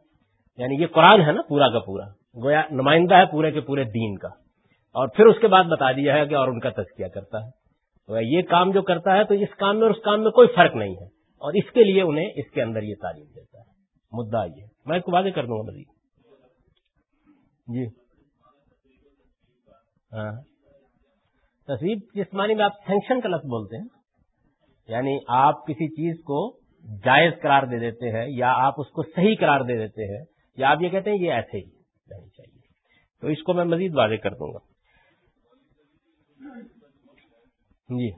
[0.57, 2.05] یعنی یہ قرآن ہے نا پورا کا پورا۔
[2.43, 4.27] گویا نمائندہ ہے پورے کے پورے دین کا۔
[4.93, 7.58] اور پھر اس کے بعد بتا دیا ہے کہ اور ان کا تذکیہ کرتا ہے۔
[8.17, 10.75] یہ کام جو کرتا ہے تو اس کام میں اور اس کام میں کوئی فرق
[10.75, 11.05] نہیں ہے۔
[11.37, 13.71] اور اس کے لیے انہیں اس کے اندر یہ تعلیم دیتا ہے۔
[14.11, 15.87] مدعا یہ میں اس کو واضح کر دوں گا مزید۔
[17.67, 17.85] جی۔
[20.13, 20.31] ہاں۔
[21.67, 23.85] تصویر جسمانی میں آپ سینکشن کا لفظ بولتے ہیں
[24.87, 26.59] یعنی آپ کسی چیز کو
[27.05, 30.25] جائز قرار دے دیتے ہیں یا آپ اس کو صحیح قرار دے دیتے ہیں،
[30.57, 31.63] یا آپ یہ کہتے ہیں یہ ایسے ہی
[32.11, 32.59] رہنی چاہیے۔
[33.21, 34.68] تو اس کو میں مزید واضح کر دوں گا۔
[37.89, 38.11] جی۔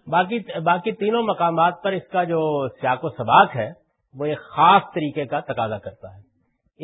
[0.08, 3.72] باقی باقی تینوں مقامات پر اس کا جو سیاق و سباق ہے،
[4.14, 6.22] وہ ایک خاص طریقے کا تقاضا کرتا ہے۔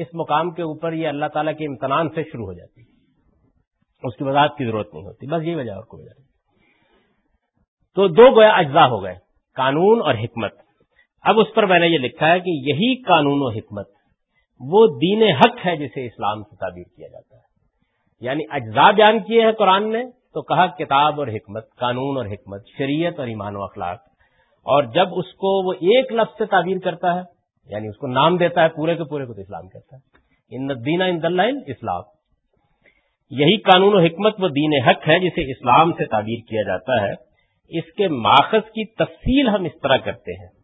[0.01, 2.95] اس مقام کے اوپر یہ اللہ تعالیٰ کے امتنان سے شروع ہو جاتی ہے۔
[4.03, 6.27] اس کی وضاحت کی ضرورت نہیں ہوتی، بس یہی وجہ اور کوئی وجہ نہیں۔
[7.95, 9.15] تو دو گویا اجزاء ہو گئے،
[9.55, 10.64] قانون اور حکمت۔
[11.25, 13.87] اب اس پر میں نے یہ لکھا ہے کہ یہی قانون و حکمت
[14.59, 17.41] وہ دین حق ہے جسے اسلام سے تعبیر کیا جاتا ہے۔
[18.21, 22.61] یعنی اجزاء بیان کیے ہیں قرآن نے تو کہا کتاب اور حکمت، قانون اور حکمت،
[22.77, 23.97] شریعت اور ایمان و اخلاق۔
[24.63, 27.21] اور جب اس کو وہ ایک لفظ سے تعبیر کرتا ہے
[27.69, 30.85] یعنی اس کو نام دیتا ہے پورے کے پورے کو تو اسلام کہتا ہے۔ ان
[30.85, 32.01] دین ان اسلام
[33.29, 37.13] یہی قانون و حکمت وہ دین حق ہے جسے اسلام سے تعبیر کیا جاتا ہے۔
[37.77, 40.54] اس کے ماخذ کی تفصیل ہم اس طرح کرتے ہیں۔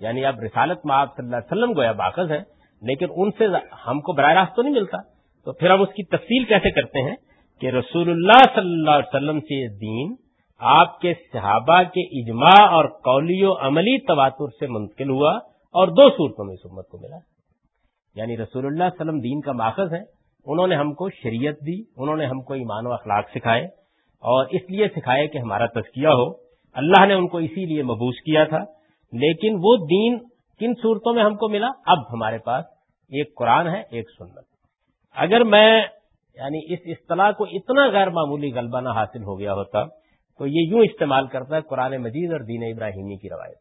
[0.00, 2.40] یعنی اب رسالت معاب صلی اللہ علیہ وسلم گویا ماخذ ہے
[2.82, 3.44] لیکن ان سے
[3.86, 4.98] ہم کو براہ راست تو نہیں ملتا۔
[5.44, 7.16] تو پھر ہم اس کی تفصیل کیسے کرتے ہیں
[7.60, 10.14] کہ رسول اللہ صلی اللہ علیہ وسلم سے یہ دین
[10.58, 15.32] آپ کے صحابہ کے اجماع اور قولی و عملی تواتر سے منتقل ہوا
[15.74, 17.16] اور دو صورتوں میں اس امت کو ملا۔
[18.14, 20.00] یعنی رسول اللہ علیہ وسلم دین کا ماخذ ہے،
[20.46, 23.64] انہوں نے ہم کو شریعت دی، انہوں نے ہم کو ایمان و اخلاق سکھائے
[24.22, 26.30] اور اس لیے سکھائے کہ ہمارا تذکیہ ہو۔
[26.74, 28.77] اللہ نے ان کو اسی لیے مبوس کیا تھا
[29.12, 30.18] لیکن وہ دین
[30.60, 32.64] کن صورتوں میں ہم کو ملا؟ اب ہمارے پاس
[33.08, 34.44] ایک قرآن ہے، ایک سنت۔
[35.16, 35.82] اگر میں
[36.34, 39.84] یعنی اس اصطلاح کو اتنا غیر معمولی غلبہ نہ حاصل ہو گیا ہوتا،
[40.38, 43.56] تو یہ یوں استعمال کرتا ہے قرآن مجید اور دین ابراہیمی کی روایت۔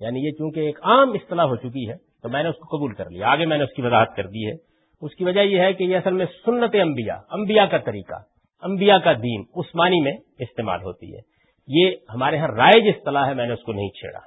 [0.00, 2.94] یعنی یہ چونکہ ایک عام اصطلاح ہو چکی ہے، تو میں نے اس کو قبول
[2.94, 4.68] کر لیا۔ آگے میں نے اس کی وضاحت کر دی ہے۔
[5.00, 8.14] اس کی وجہ یہ ہے کہ یہ اصل میں سنت انبیاء انبیاء کا طریقہ،
[8.62, 11.37] انبیاء کا دین عثمانی میں استعمال ہوتی ہے۔
[11.68, 14.20] یہ ہمارے یہاں رائج اصطلاح ہے، میں نے اس کو نہیں چھیڑا۔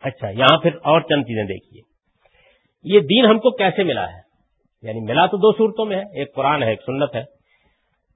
[0.00, 1.82] اچھا یہاں پھر اور چند چیزیں دیکھیے۔
[2.94, 4.20] یہ دین ہم کو کیسے ملا ہے؟
[4.82, 7.24] یعنی ملا تو دو صورتوں میں ہے، ایک قرآن ہے، ایک سنت ہے۔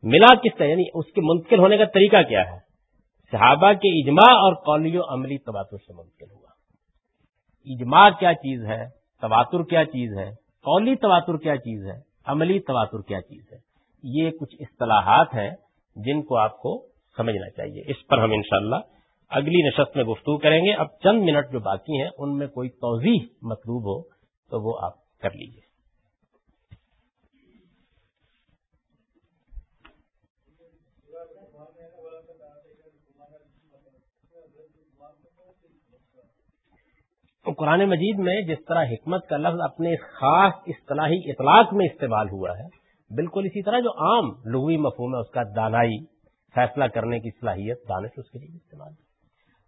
[0.02, 2.58] ملا کس طرح؟ یعنی اس کے منتقل ہونے کا طریقہ کیا ہے؟
[3.30, 6.48] صحابہ کے اجماع اور قولی و عملی تباتر سے منتقل ہوا۔
[7.64, 8.84] اجماع کیا چیز ہے؟
[9.20, 10.30] تواتر کیا چیز ہے؟
[10.62, 13.58] قولی تواتر کیا چیز ہے؟ عملی تواتر کیا چیز ہے؟
[14.02, 15.50] یہ کچھ اصطلاحات ہیں
[15.96, 16.86] جن کو آپ کو
[17.18, 18.80] سمجھنا چاہیے۔ اس پر ہم انشاءاللہ
[19.30, 22.68] اگلی نشست میں گفتگو کریں گے۔ اب چند منٹ جو باقی ہیں، ان میں کوئی
[22.68, 24.02] توضیح مطلوب ہو
[24.50, 25.66] تو وہ آپ کر لیجیے
[37.58, 42.50] قرآن مجید میں جس طرح حکمت کا لفظ اپنے خاص اصطلاحی اطلاق میں استعمال ہوا
[42.58, 42.66] ہے،
[43.10, 45.96] بالکل اسی طرح جو عام لغوی مفہوم ہے، اس کا دانائی
[46.54, 48.92] فیصلہ کرنے کی صلاحیت دانش اس کے لیے استعمال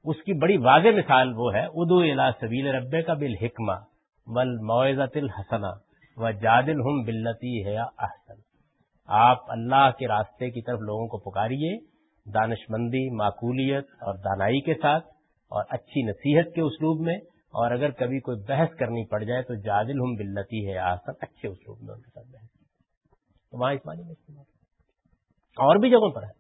[0.05, 3.73] اس کی بڑی واضح مثال وہ ہے ادو الا سبیل رب کا بل حکمہ
[4.27, 5.71] بل معزت الحسنا
[6.17, 8.41] و جادل ہم بلتی ہے احسن۔
[9.09, 11.77] آپ اللہ کے راستے کی طرف لوگوں کو پکاریے
[12.27, 15.07] دانش مندی معقولیت اور دانائی کے ساتھ
[15.53, 17.17] اور اچھی نصیحت کے اسلوب میں،
[17.55, 21.49] اور اگر کبھی کوئی بحث کرنی پڑ جائے تو جادل ہم بلتی ہے آسن اچھے
[21.49, 22.49] اسلوب میں ان کے ساتھ بحث۔
[23.53, 24.45] تو وہاں اس معنی میں استعمال۔
[25.57, 26.40] اور بھی جگہوں پر ہے۔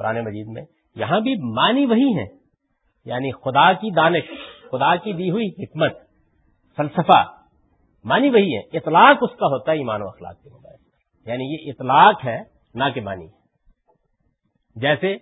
[0.00, 0.62] قرآن مجید میں،
[0.96, 2.24] یہاں بھی معنی وہی ہے
[3.04, 4.30] یعنی خدا کی دانش،
[4.70, 5.96] خدا کی دی ہوئی حکمت،
[6.76, 7.20] فلسفہ،
[8.04, 11.70] معنی وہی ہے اطلاق اس کا ہوتا ہے ایمان و اخلاق کے موبائل یعنی یہ
[11.70, 12.38] اطلاق ہے،
[12.74, 13.26] نہ کہ معنی۔
[14.76, 15.16] جیسے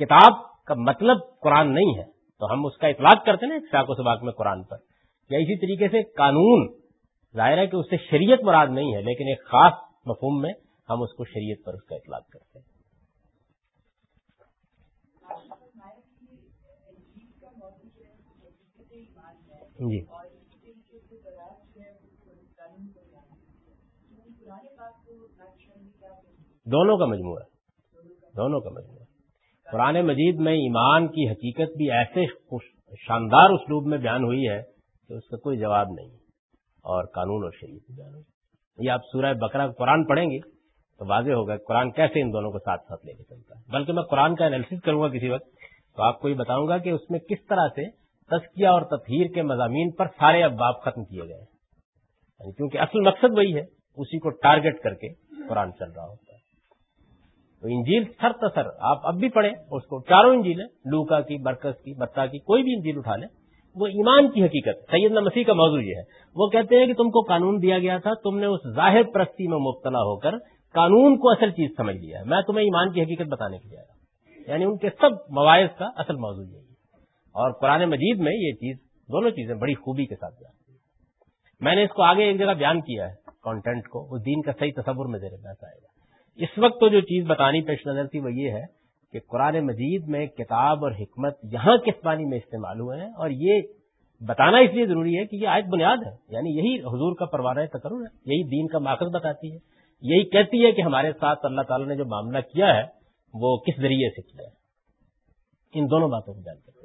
[0.00, 2.04] کتاب کا مطلب قرآن نہیں ہے،
[2.40, 4.76] تو ہم اس کا اطلاق کرتے نا شاق و سباق میں قرآن پر۔
[5.30, 6.68] یا اسی طریقے سے قانون،
[7.36, 9.72] ظاہر ہے کہ اس سے شریعت مراد نہیں ہے، لیکن ایک خاص
[10.06, 10.52] مفہوم میں
[10.90, 12.73] ہم اس کو شریعت پر اس کا اطلاق کرتے ہیں۔
[19.84, 20.00] جی۔
[26.66, 27.42] دونوں کا مجموعہ
[28.36, 29.04] دونوں کا مجموعہ
[29.66, 32.24] قرآن مجید میں ایمان کی حقیقت بھی ایسے
[33.06, 34.60] شاندار اسلوب میں بیان ہوئی ہے
[35.10, 36.08] کہ اس کا کوئی جواب نہیں
[36.84, 40.38] اور قانون اور شریعت بیان ہوئی یہ آپ سورہ بکرا قرآن پڑھیں گے
[41.00, 43.92] تو واضح ہوگا قرآن کیسے ان دونوں کو ساتھ ساتھ لے کے چلتا ہے۔ بلکہ
[43.92, 45.46] میں قرآن کا انالیس کروں گا کسی وقت
[45.98, 49.26] تو آپ کو یہ بتاؤں گا کہ اس میں کس طرح سے تسکیہ اور تطہیر
[49.34, 51.54] کے مضامین پر سارے اباب ختم کیے گئے ہیں۔
[52.40, 53.60] یعنی کیونکہ اصل مقصد وہی ہے،
[53.96, 55.08] اسی کو ٹارگٹ کر کے
[55.48, 56.44] قرآن چل رہا ہوتا ہے۔
[57.60, 61.36] تو انجیل سر تسر آپ اب بھی پڑھیں، اس کو چاروں انجیل ہیں، لوکا کی،
[61.42, 63.28] برکس کی بتا کی، کوئی بھی انجیل اٹھا لیں،
[63.74, 66.02] وہ ایمان کی حقیقت، سیدنا مسیح کا موضوع یہ ہے۔
[66.34, 69.48] وہ کہتے ہیں کہ تم کو قانون دیا گیا تھا، تم نے اس ظاہر پرستی
[69.48, 70.30] میں مبتلا ہو کر
[70.72, 73.78] قانون کو اصل چیز سمجھ لیا ہے۔ میں تمہیں ایمان کی حقیقت بتانے کے لیے
[73.78, 73.94] آیا
[74.52, 76.63] یعنی ان کے سب مواعث کا اصل موضوع یہی ہے۔
[77.34, 78.76] اور قرآن مجید میں یہ چیز،
[79.08, 80.54] دونوں چیزیں بڑی خوبی کے ساتھ بیان
[81.60, 84.52] میں نے اس کو آگے ایک جگہ بیان کیا ہے کانٹینٹ کو اس دین کا
[84.58, 85.88] صحیح تصور میں زیر بحث آئے گا
[86.36, 88.62] اس وقت تو جو چیز بتانی پیش نظر تھی وہ یہ ہے
[89.12, 93.30] کہ قرآن مجید میں کتاب اور حکمت یہاں کس معنی میں استعمال ہوئے ہیں اور
[93.30, 93.60] یہ
[94.28, 97.60] بتانا اس لیے ضروری ہے کہ یہ آیت بنیاد ہے۔ یعنی یہی حضور کا پروانہ
[97.66, 99.58] تقرر ہے، یہی دین کا ماخذ بتاتی ہے۔
[100.02, 102.82] یہی کہتی ہے کہ ہمارے ساتھ اللہ تعالیٰ نے جو معاملہ کیا ہے،
[103.34, 104.64] وہ کس ذریعے سے کیا ہے۔
[105.78, 106.83] ان دونوں باتوں کو بیان کرتے ہیں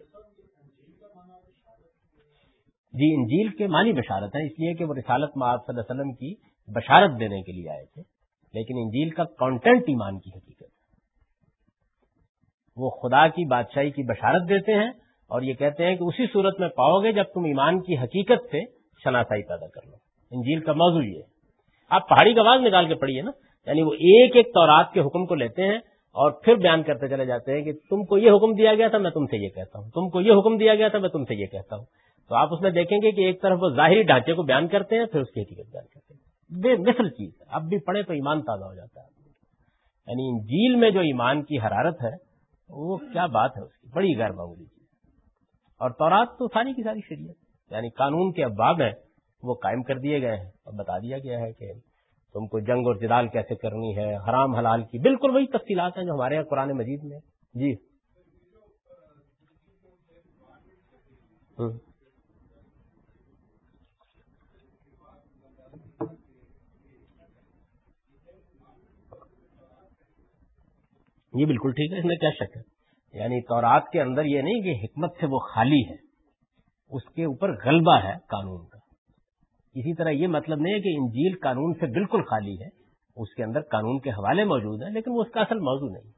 [2.93, 6.01] جی انجیل کے معنی بشارت ہے اس لیے کہ وہ رسالت معاذ صلی اللہ علیہ
[6.01, 6.35] وسلم کی
[6.75, 8.01] بشارت دینے کے لیے آئے تھے۔
[8.53, 10.79] لیکن انجیل کا کانٹینٹ ایمان کی حقیقت ہے۔
[12.77, 14.89] وہ خدا کی بادشاہی کی بشارت دیتے ہیں
[15.27, 18.45] اور یہ کہتے ہیں کہ اسی صورت میں پاؤ گے جب تم ایمان کی حقیقت
[18.51, 18.65] سے
[19.03, 19.95] شناسائی پیدا کر لو۔
[20.31, 21.39] انجیل کا موضوع یہ ہے۔
[21.89, 23.31] آپ پہاڑی کا آواز نکال کے پڑھیے نا۔
[23.65, 25.77] یعنی وہ ایک ایک تورات کے حکم کو لیتے ہیں
[26.09, 28.97] اور پھر بیان کرتے چلے جاتے ہیں کہ تم کو یہ حکم دیا گیا تھا،
[28.97, 31.23] میں تم سے یہ کہتا ہوں۔ تم کو یہ حکم دیا گیا تھا، میں تم
[31.23, 31.85] سے یہ کہتا ہوں۔
[32.29, 34.97] تو آپ اس میں دیکھیں گے کہ ایک طرف وہ ظاہری ڈھانچے کو بیان کرتے
[34.97, 36.29] ہیں، پھر اس کی حقیقت بیان کرتے ہیں۔
[36.61, 39.19] بے مثل چیز ہے۔ اب بھی پڑھے تو ایمان تازہ ہو جاتا ہے۔
[40.07, 42.11] یعنی انجیل میں جو ایمان کی حرارت ہے،
[42.69, 44.87] وہ کیا بات ہے اس کی؟ بڑی غیر معمولی چیز
[45.79, 47.35] اور تورات تو ساری کی ساری شریعت
[47.71, 48.91] یعنی قانون کے اباب ہیں،
[49.43, 51.73] وہ قائم کر دیے گئے ہیں۔ اور بتا دیا گیا ہے کہ
[52.33, 56.05] تم کو جنگ اور جدال کیسے کرنی ہے، حرام حلال کی بالکل وہی تفصیلات ہیں
[56.05, 57.19] جو ہمارے یہاں قرآن مجید میں۔
[57.53, 57.89] جی۔
[71.33, 72.61] یہ بالکل ٹھیک ہے، اس میں کیا شک ہے؟
[73.13, 75.95] یعنی تورات کے اندر یہ نہیں کہ حکمت سے وہ خالی ہے،
[76.91, 78.79] اس کے اوپر غلبہ ہے قانون کا۔
[79.75, 82.67] اسی طرح یہ مطلب نہیں ہے کہ انجیل قانون سے بالکل خالی ہے،
[83.17, 86.11] اس کے اندر قانون کے حوالے موجود ہیں، لیکن وہ اس کا اصل موضوع نہیں۔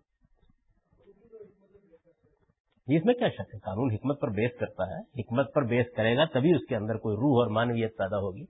[2.88, 6.16] اس میں کیا شک ہے؟ قانون حکمت پر بیس کرتا ہے، حکمت پر بیس کرے
[6.18, 8.46] گا تبھی اس کے اندر کوئی روح اور مانویت پیدا ہوگی۔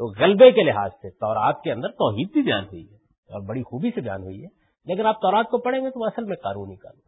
[0.00, 2.96] تو غلبے کے لحاظ سے تورات کے اندر توحید بھی بیان ہوئی ہے،
[3.30, 6.06] اور بڑی خوبی سے بیان ہوئی ہے۔ لیکن آپ تورات کو پڑھیں گے تو وہ
[6.06, 7.00] اصل میں قانونی قانون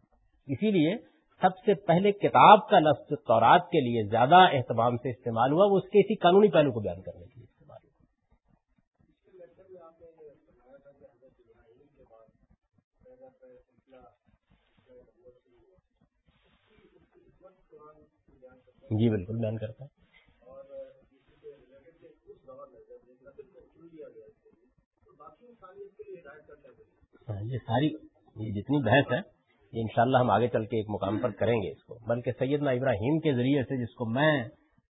[0.47, 0.95] اسی لیے
[1.41, 5.77] سب سے پہلے کتاب کا لفظ تورات کے لیے زیادہ اہتمام سے استعمال ہوا، وہ
[5.77, 7.93] اس کے اسی قانونی پہلو کو بیان کرنے کے لیے استعمال ہوا۔
[18.89, 20.05] جی بالکل بیان کرتا ہے؟
[27.29, 27.87] ہاں، یہ ساری
[28.35, 29.35] یہ جتنی بحث ہے،
[29.73, 32.71] یہ انشاءاللہ ہم آگے چل کے ایک مقام پر کریں گے اس کو۔ بلکہ سیدنا
[32.71, 34.43] ابراہیم کے ذریعے سے جس کو میں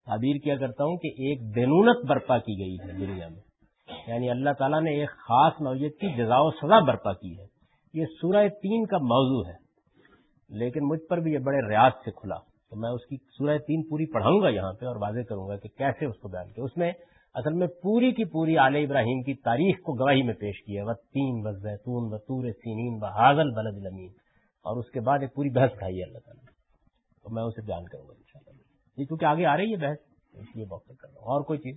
[0.06, 3.40] تعبیر کیا کرتا ہوں کہ ایک بینونت برپا کی گئی ہے دنیا میں۔
[4.06, 7.46] یعنی اللہ تعالیٰ نے ایک خاص نوعیت کی جزا و سزا برپا کی ہے۔
[7.94, 9.64] یہ سورہ تین کا موضوع ہے۔
[10.48, 12.36] لیکن مجھ پر بھی یہ بڑے ریاض سے کھلا۔
[12.70, 15.56] تو میں اس کی سورہ تین پوری پڑھاؤں گا یہاں پہ اور واضح کروں گا
[15.56, 16.92] کہ کیسے اس کو بیان کیا۔ اس میں
[17.34, 20.92] اصل میں پوری کی پوری آل ابراہیم کی تاریخ کو گواہی میں پیش کیا وہ
[20.92, 24.12] تین و زیتون و تور سینین و حاضل بلد المین
[24.64, 26.52] اور اس کے بعد ایک پوری بحث کھائی ہے اللہ تعالیٰ
[27.24, 28.60] تو میں اسے بیان کروں گا ان شاء اللہ
[28.98, 29.98] یہ کیونکہ آگے آ رہی ہے بحث
[30.34, 31.76] اس لیے بہت کر رہا ہوں۔ اور کوئی چیز؟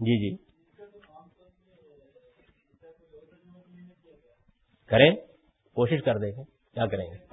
[0.00, 0.36] جی جی۔
[4.88, 5.10] کریں،
[5.76, 7.26] کوشش کر دیں گے کیا کریں گے؟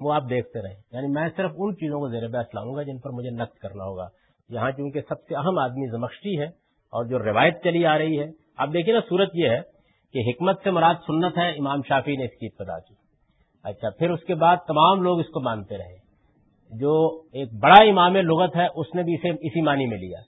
[0.00, 2.98] وہ آپ دیکھتے رہیں۔ یعنی میں صرف ان چیزوں کو زیر بحث لاؤں گا جن
[2.98, 4.08] پر مجھے نقد کرنا ہوگا۔
[4.48, 6.46] یہاں چونکہ سب سے اہم آدمی زمخشی ہے
[6.92, 9.60] اور جو روایت چلی آ رہی ہے اب دیکھیے نا صورت یہ ہے
[10.12, 12.94] کہ حکمت سے مراد سنت ہے، امام شافی نے اس کی ابتدا کی۔
[13.62, 15.96] اچھا پھر اس کے بعد تمام لوگ اس کو مانتے رہے۔
[16.78, 20.18] جو ایک بڑا امام لغت ہے، اس نے بھی اسے اسی معنی میں لیا۔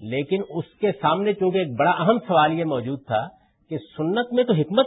[0.00, 3.28] لیکن اس کے سامنے چونکہ ایک بڑا اہم سوال یہ موجود تھا
[3.68, 4.86] کہ سنت میں تو حکمت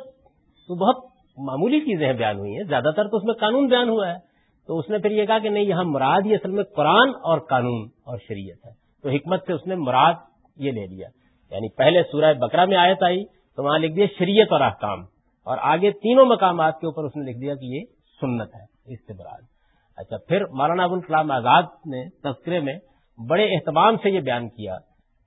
[0.68, 4.10] تو بہت معمولی چیزیں بیان ہوئی ہیں، زیادہ تر تو اس میں قانون بیان ہوا
[4.10, 4.16] ہے۔
[4.68, 7.40] تو اس نے پھر یہ کہا کہ نہیں، یہاں مراد یہ اصل میں قرآن اور
[7.40, 8.72] قانون اور شریعت ہے۔
[9.04, 10.14] تو حکمت سے اس نے مراد
[10.58, 11.08] یہ لے لیا۔
[11.52, 15.00] یعنی پہلے سورہ بکرا میں آیت آئی تو وہاں لکھ دیا شریعت اور احکام۔
[15.46, 17.80] اور آگے تینوں مقامات کے اوپر اس نے لکھ دیا کہ یہ
[18.22, 19.42] سنت ہے اس سے مراد
[19.98, 22.80] اچھا پھر مولانا ابو الکلام آزاد نے تذکرے میں
[23.30, 24.78] بڑے اہتمام سے یہ بیان کیا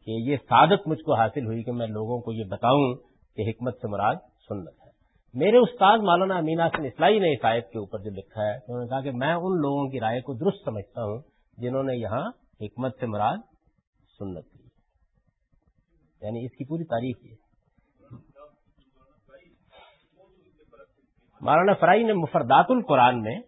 [0.06, 2.94] کہ یہ سعادت مجھ کو حاصل ہوئی کہ میں لوگوں کو یہ بتاؤں
[3.36, 4.14] کہ حکمت سے مراد
[4.48, 4.79] سنت ہے۔
[5.34, 8.80] میرے استاد مولانا امینا سے اسلائی نے اس آیت کے اوپر جو لکھا ہے، انہوں
[8.80, 11.18] نے کہا کہ میں ان لوگوں کی رائے کو درست سمجھتا ہوں
[11.58, 13.36] جنہوں نے یہاں حکمت سے مراد
[14.18, 14.68] سنت کی
[16.22, 17.34] یعنی اس کی پوری تاریخ یہ۔
[21.40, 23.38] مولانا فرائی نے مفردات القرآن میں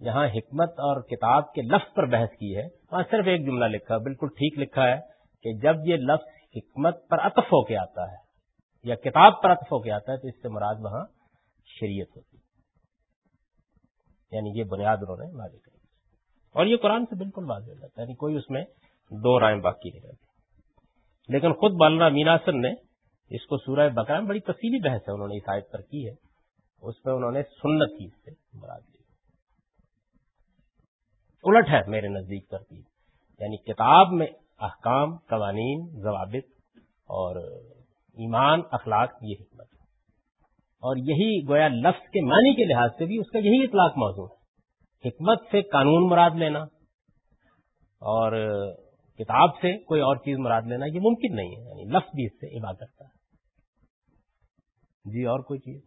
[0.00, 3.96] جہاں حکمت اور کتاب کے لفظ پر بحث کی ہے۔ وہاں صرف ایک جملہ لکھا،
[3.98, 4.96] بالکل ٹھیک لکھا ہے
[5.44, 8.16] کہ جب یہ لفظ حکمت پر اطف ہو کے آتا ہے
[8.84, 11.04] یا کتاب پر اطف ہو کے آتا ہے تو اس سے مراد وہاں
[11.80, 12.36] شریعت ہوتی
[14.32, 15.76] یعنی یہ بنیاد انہوں نے واضح کری
[16.52, 18.64] اور یہ قرآن سے بالکل واضح ہو جاتا ہے یعنی کوئی اس میں
[19.10, 20.26] دو رائے باقی نہیں رہتی۔
[21.28, 22.72] لیکن خود مولانا میناسر نے
[23.30, 26.08] اس کو سورہ بکرا میں بڑی تفصیلی بحث ہے، انہوں نے اس آیت پر کی
[26.08, 26.12] ہے۔
[26.82, 28.96] اس میں انہوں نے سنت کی سے مراد لی
[31.42, 32.82] الٹ ہے میرے نزدیک ترتیب۔
[33.40, 34.26] یعنی کتاب میں
[34.58, 37.36] احکام، قوانین، ضوابط اور
[38.14, 39.75] ایمان، اخلاق، یہ حکمت۔ ہے
[40.82, 44.26] اور یہی گویا لفظ کے معنی کے لحاظ سے بھی اس کا یہی اطلاق موضوع
[44.26, 46.58] ہے۔ حکمت سے قانون مراد لینا
[48.02, 48.32] اور
[49.18, 52.32] کتاب سے کوئی اور چیز مراد لینا یہ ممکن نہیں ہے یعنی لفظ بھی اس
[52.32, 53.14] سے عبادت کرتا ہے۔
[55.04, 55.80] جی اور کوئی چیز؟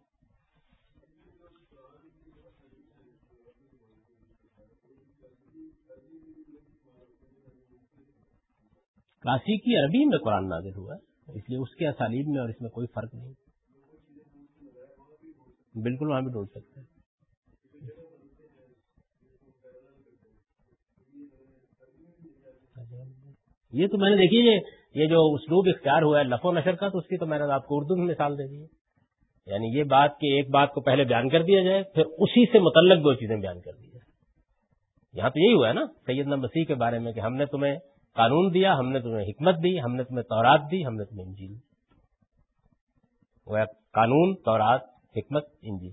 [9.22, 12.60] کلاسیکی عربی میں قرآن نازل ہوا ہے، اس لیے اس کے اسالیب میں اور اس
[12.60, 13.49] میں کوئی فرق نہیں۔
[15.74, 16.86] بالکل وہاں بھی ڈھونڈ سکتے ہیں۔
[23.72, 24.60] یہ تو میں نے دیکھی
[24.94, 27.44] یہ جو اسلوب اختیار ہوا ہے لفو نشر کا، تو اس کی تو میں نے
[27.44, 28.66] آپ کو اردو میں مثال دے دی ہے۔
[29.46, 32.58] یعنی یہ بات کہ ایک بات کو پہلے بیان کر دیا جائے، پھر اسی سے
[32.58, 34.10] متعلق دو چیزیں بیان کر دی جائے
[35.12, 37.78] یہاں تو یہی ہوا ہے نا، سیدنا مسیح کے بارے میں کہ ہم نے تمہیں
[38.14, 41.26] قانون دیا، ہم نے تمہیں حکمت دی، ہم نے تمہیں تورات دی، ہم نے تمہیں
[41.26, 41.54] انجیل
[43.46, 43.58] وہ
[43.92, 44.80] قانون، تورات
[45.16, 45.92] حکمت انجیل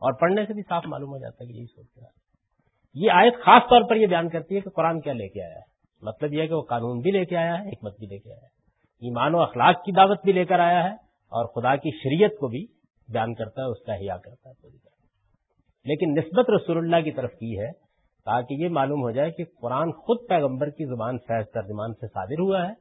[0.00, 2.08] اور پڑھنے سے بھی صاف معلوم ہو جاتا ہے کہ یہی سوچ رہا
[2.94, 5.54] یہ آیت خاص طور پر یہ بیان کرتی ہے کہ قرآن کیا لے کے آیا
[5.54, 8.18] ہے۔ مطلب یہ ہے کہ وہ قانون بھی لے کے آیا ہے، حکمت بھی لے
[8.18, 8.46] کے آیا ہے۔
[9.00, 10.92] ایمان و اخلاق کی دعوت بھی لے کر آیا ہے
[11.30, 12.66] اور خدا کی شریعت کو بھی
[13.08, 14.92] بیان کرتا ہے، اس کا حیا کرتا ہے۔ پوری طرح۔
[15.84, 17.72] لیکن نسبت رسول اللہ کی طرف کی ہے
[18.24, 22.40] تاکہ یہ معلوم ہو جائے کہ قرآن خود پیغمبر کی زبان فیض ترجمان سے صادر
[22.40, 22.72] ہوا ہے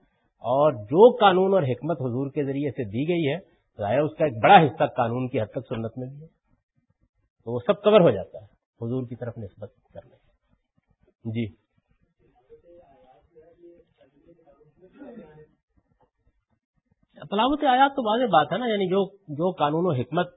[0.41, 4.25] اور جو قانون اور حکمت حضور کے ذریعے سے دی گئی ہے ظاہر اس کا
[4.25, 6.27] ایک بڑا حصہ قانون کی حد تک سنت میں بھی ہے۔
[7.43, 8.45] تو وہ سب کور ہو جاتا ہے۔
[8.81, 10.15] حضور کی طرف نسبت کرنے
[11.25, 11.55] جی۔
[17.29, 20.27] تلاوت آیات تو واضح بات ہے نا یعنی جو جو قانون و حکمت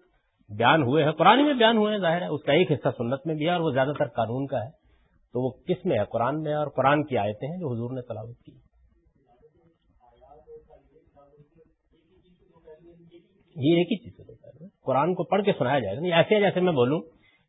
[0.49, 3.26] بیان ہوئے ہیں، قرآن میں بیان ہوئے ہیں ظاہر ہے، اس کا ایک حصہ سنت
[3.26, 4.70] میں بھی ہے اور وہ زیادہ تر قانون کا ہے۔
[5.32, 7.91] تو وہ کس میں ہے؟ قرآن میں ہے اور قرآن کی آیتیں ہیں جو حضور
[7.91, 8.64] نے تلاوت کی۔
[13.57, 14.32] یہ ایک ہی چیز سے
[14.84, 17.00] قرآن کو پڑھ کے سنایا جائے گا۔ ایسے جیسے میں بولوں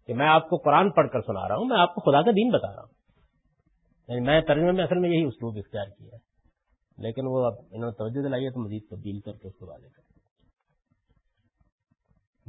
[0.08, 2.32] کہ میں آپ کو قرآن پڑھ کر سنا رہا ہوں، میں آپ کو خدا کا
[2.32, 2.96] دین بتا رہا ہوں۔
[4.08, 6.36] یعنی میں ترجمے میں اصل میں یہی اسلوب اختیار کیا ہے۔
[6.98, 9.66] لیکن وہ اب انہوں نے توجہ دلائی ہے تو مزید تبدیل کر کے اس کو
[9.66, 10.02] واضح کر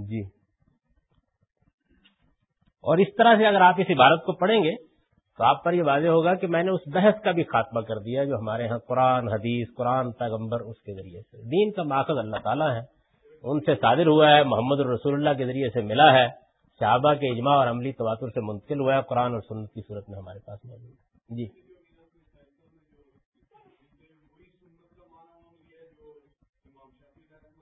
[0.04, 0.20] جی۔
[2.82, 4.76] اور اس طرح سے اگر آپ اس عبارت کو پڑھیں گے
[5.38, 7.98] تو آپ پر یہ واضح ہوگا کہ میں نے اس بحث کا بھی خاتمہ کر
[7.98, 12.18] دیا جو ہمارے ہاں قرآن، حدیث، قرآن پیغمبر اس کے ذریعے سے۔ دین کا ماخذ
[12.18, 12.95] اللہ تعالیٰ ہے۔
[13.46, 16.28] ان سے صادر ہوا ہے، محمد الرسول اللہ کے ذریعے سے ملا ہے۔
[16.80, 20.08] صحابہ کے اجماع اور عملی تواتر سے منتقل ہوا ہے۔ قرآن اور سنت کی صورت
[20.08, 21.66] میں ہمارے پاس موجود ہے۔ جی۔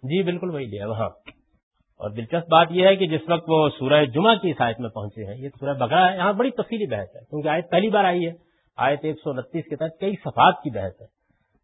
[0.03, 1.09] جی بالکل وہی لیا وہاں
[1.97, 5.24] اور دلچسپ بات یہ ہے کہ جس وقت وہ سورہ جمعہ کی آیت میں پہنچے
[5.24, 8.26] ہیں، یہ سورہ بکرا ہے۔ یہاں بڑی تفصیلی بحث ہے، کیونکہ آیت پہلی بار آئی
[8.26, 8.32] ہے۔
[8.76, 11.07] آیت ایک سو انتیس کے تحت کئی صفات کی بحث ہے۔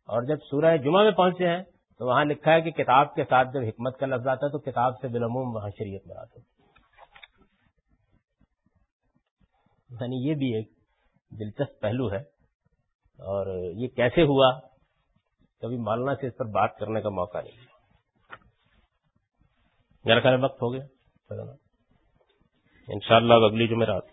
[0.08, 1.62] اور جب سورہ جمعہ میں پہنچے ہیں
[2.00, 4.58] تو وہاں لکھا ہے کہ کتاب کے ساتھ جب حکمت کا لفظ آتا ہے تو
[4.58, 6.62] کتاب سے بالعموم وہاں شریعت مراد ہوتی
[9.90, 10.70] یعنی یہ بھی ایک
[11.40, 12.18] دلچسپ پہلو ہے
[13.18, 14.60] اور یہ کیسے ہوا
[15.60, 17.66] کبھی مالنا سے اس پر بات کرنے کا موقع نہیں۔
[20.04, 20.84] میرا خیال وقت ہو گیا۔
[22.88, 24.09] ان شاء اللہ اگلی جمعرات۔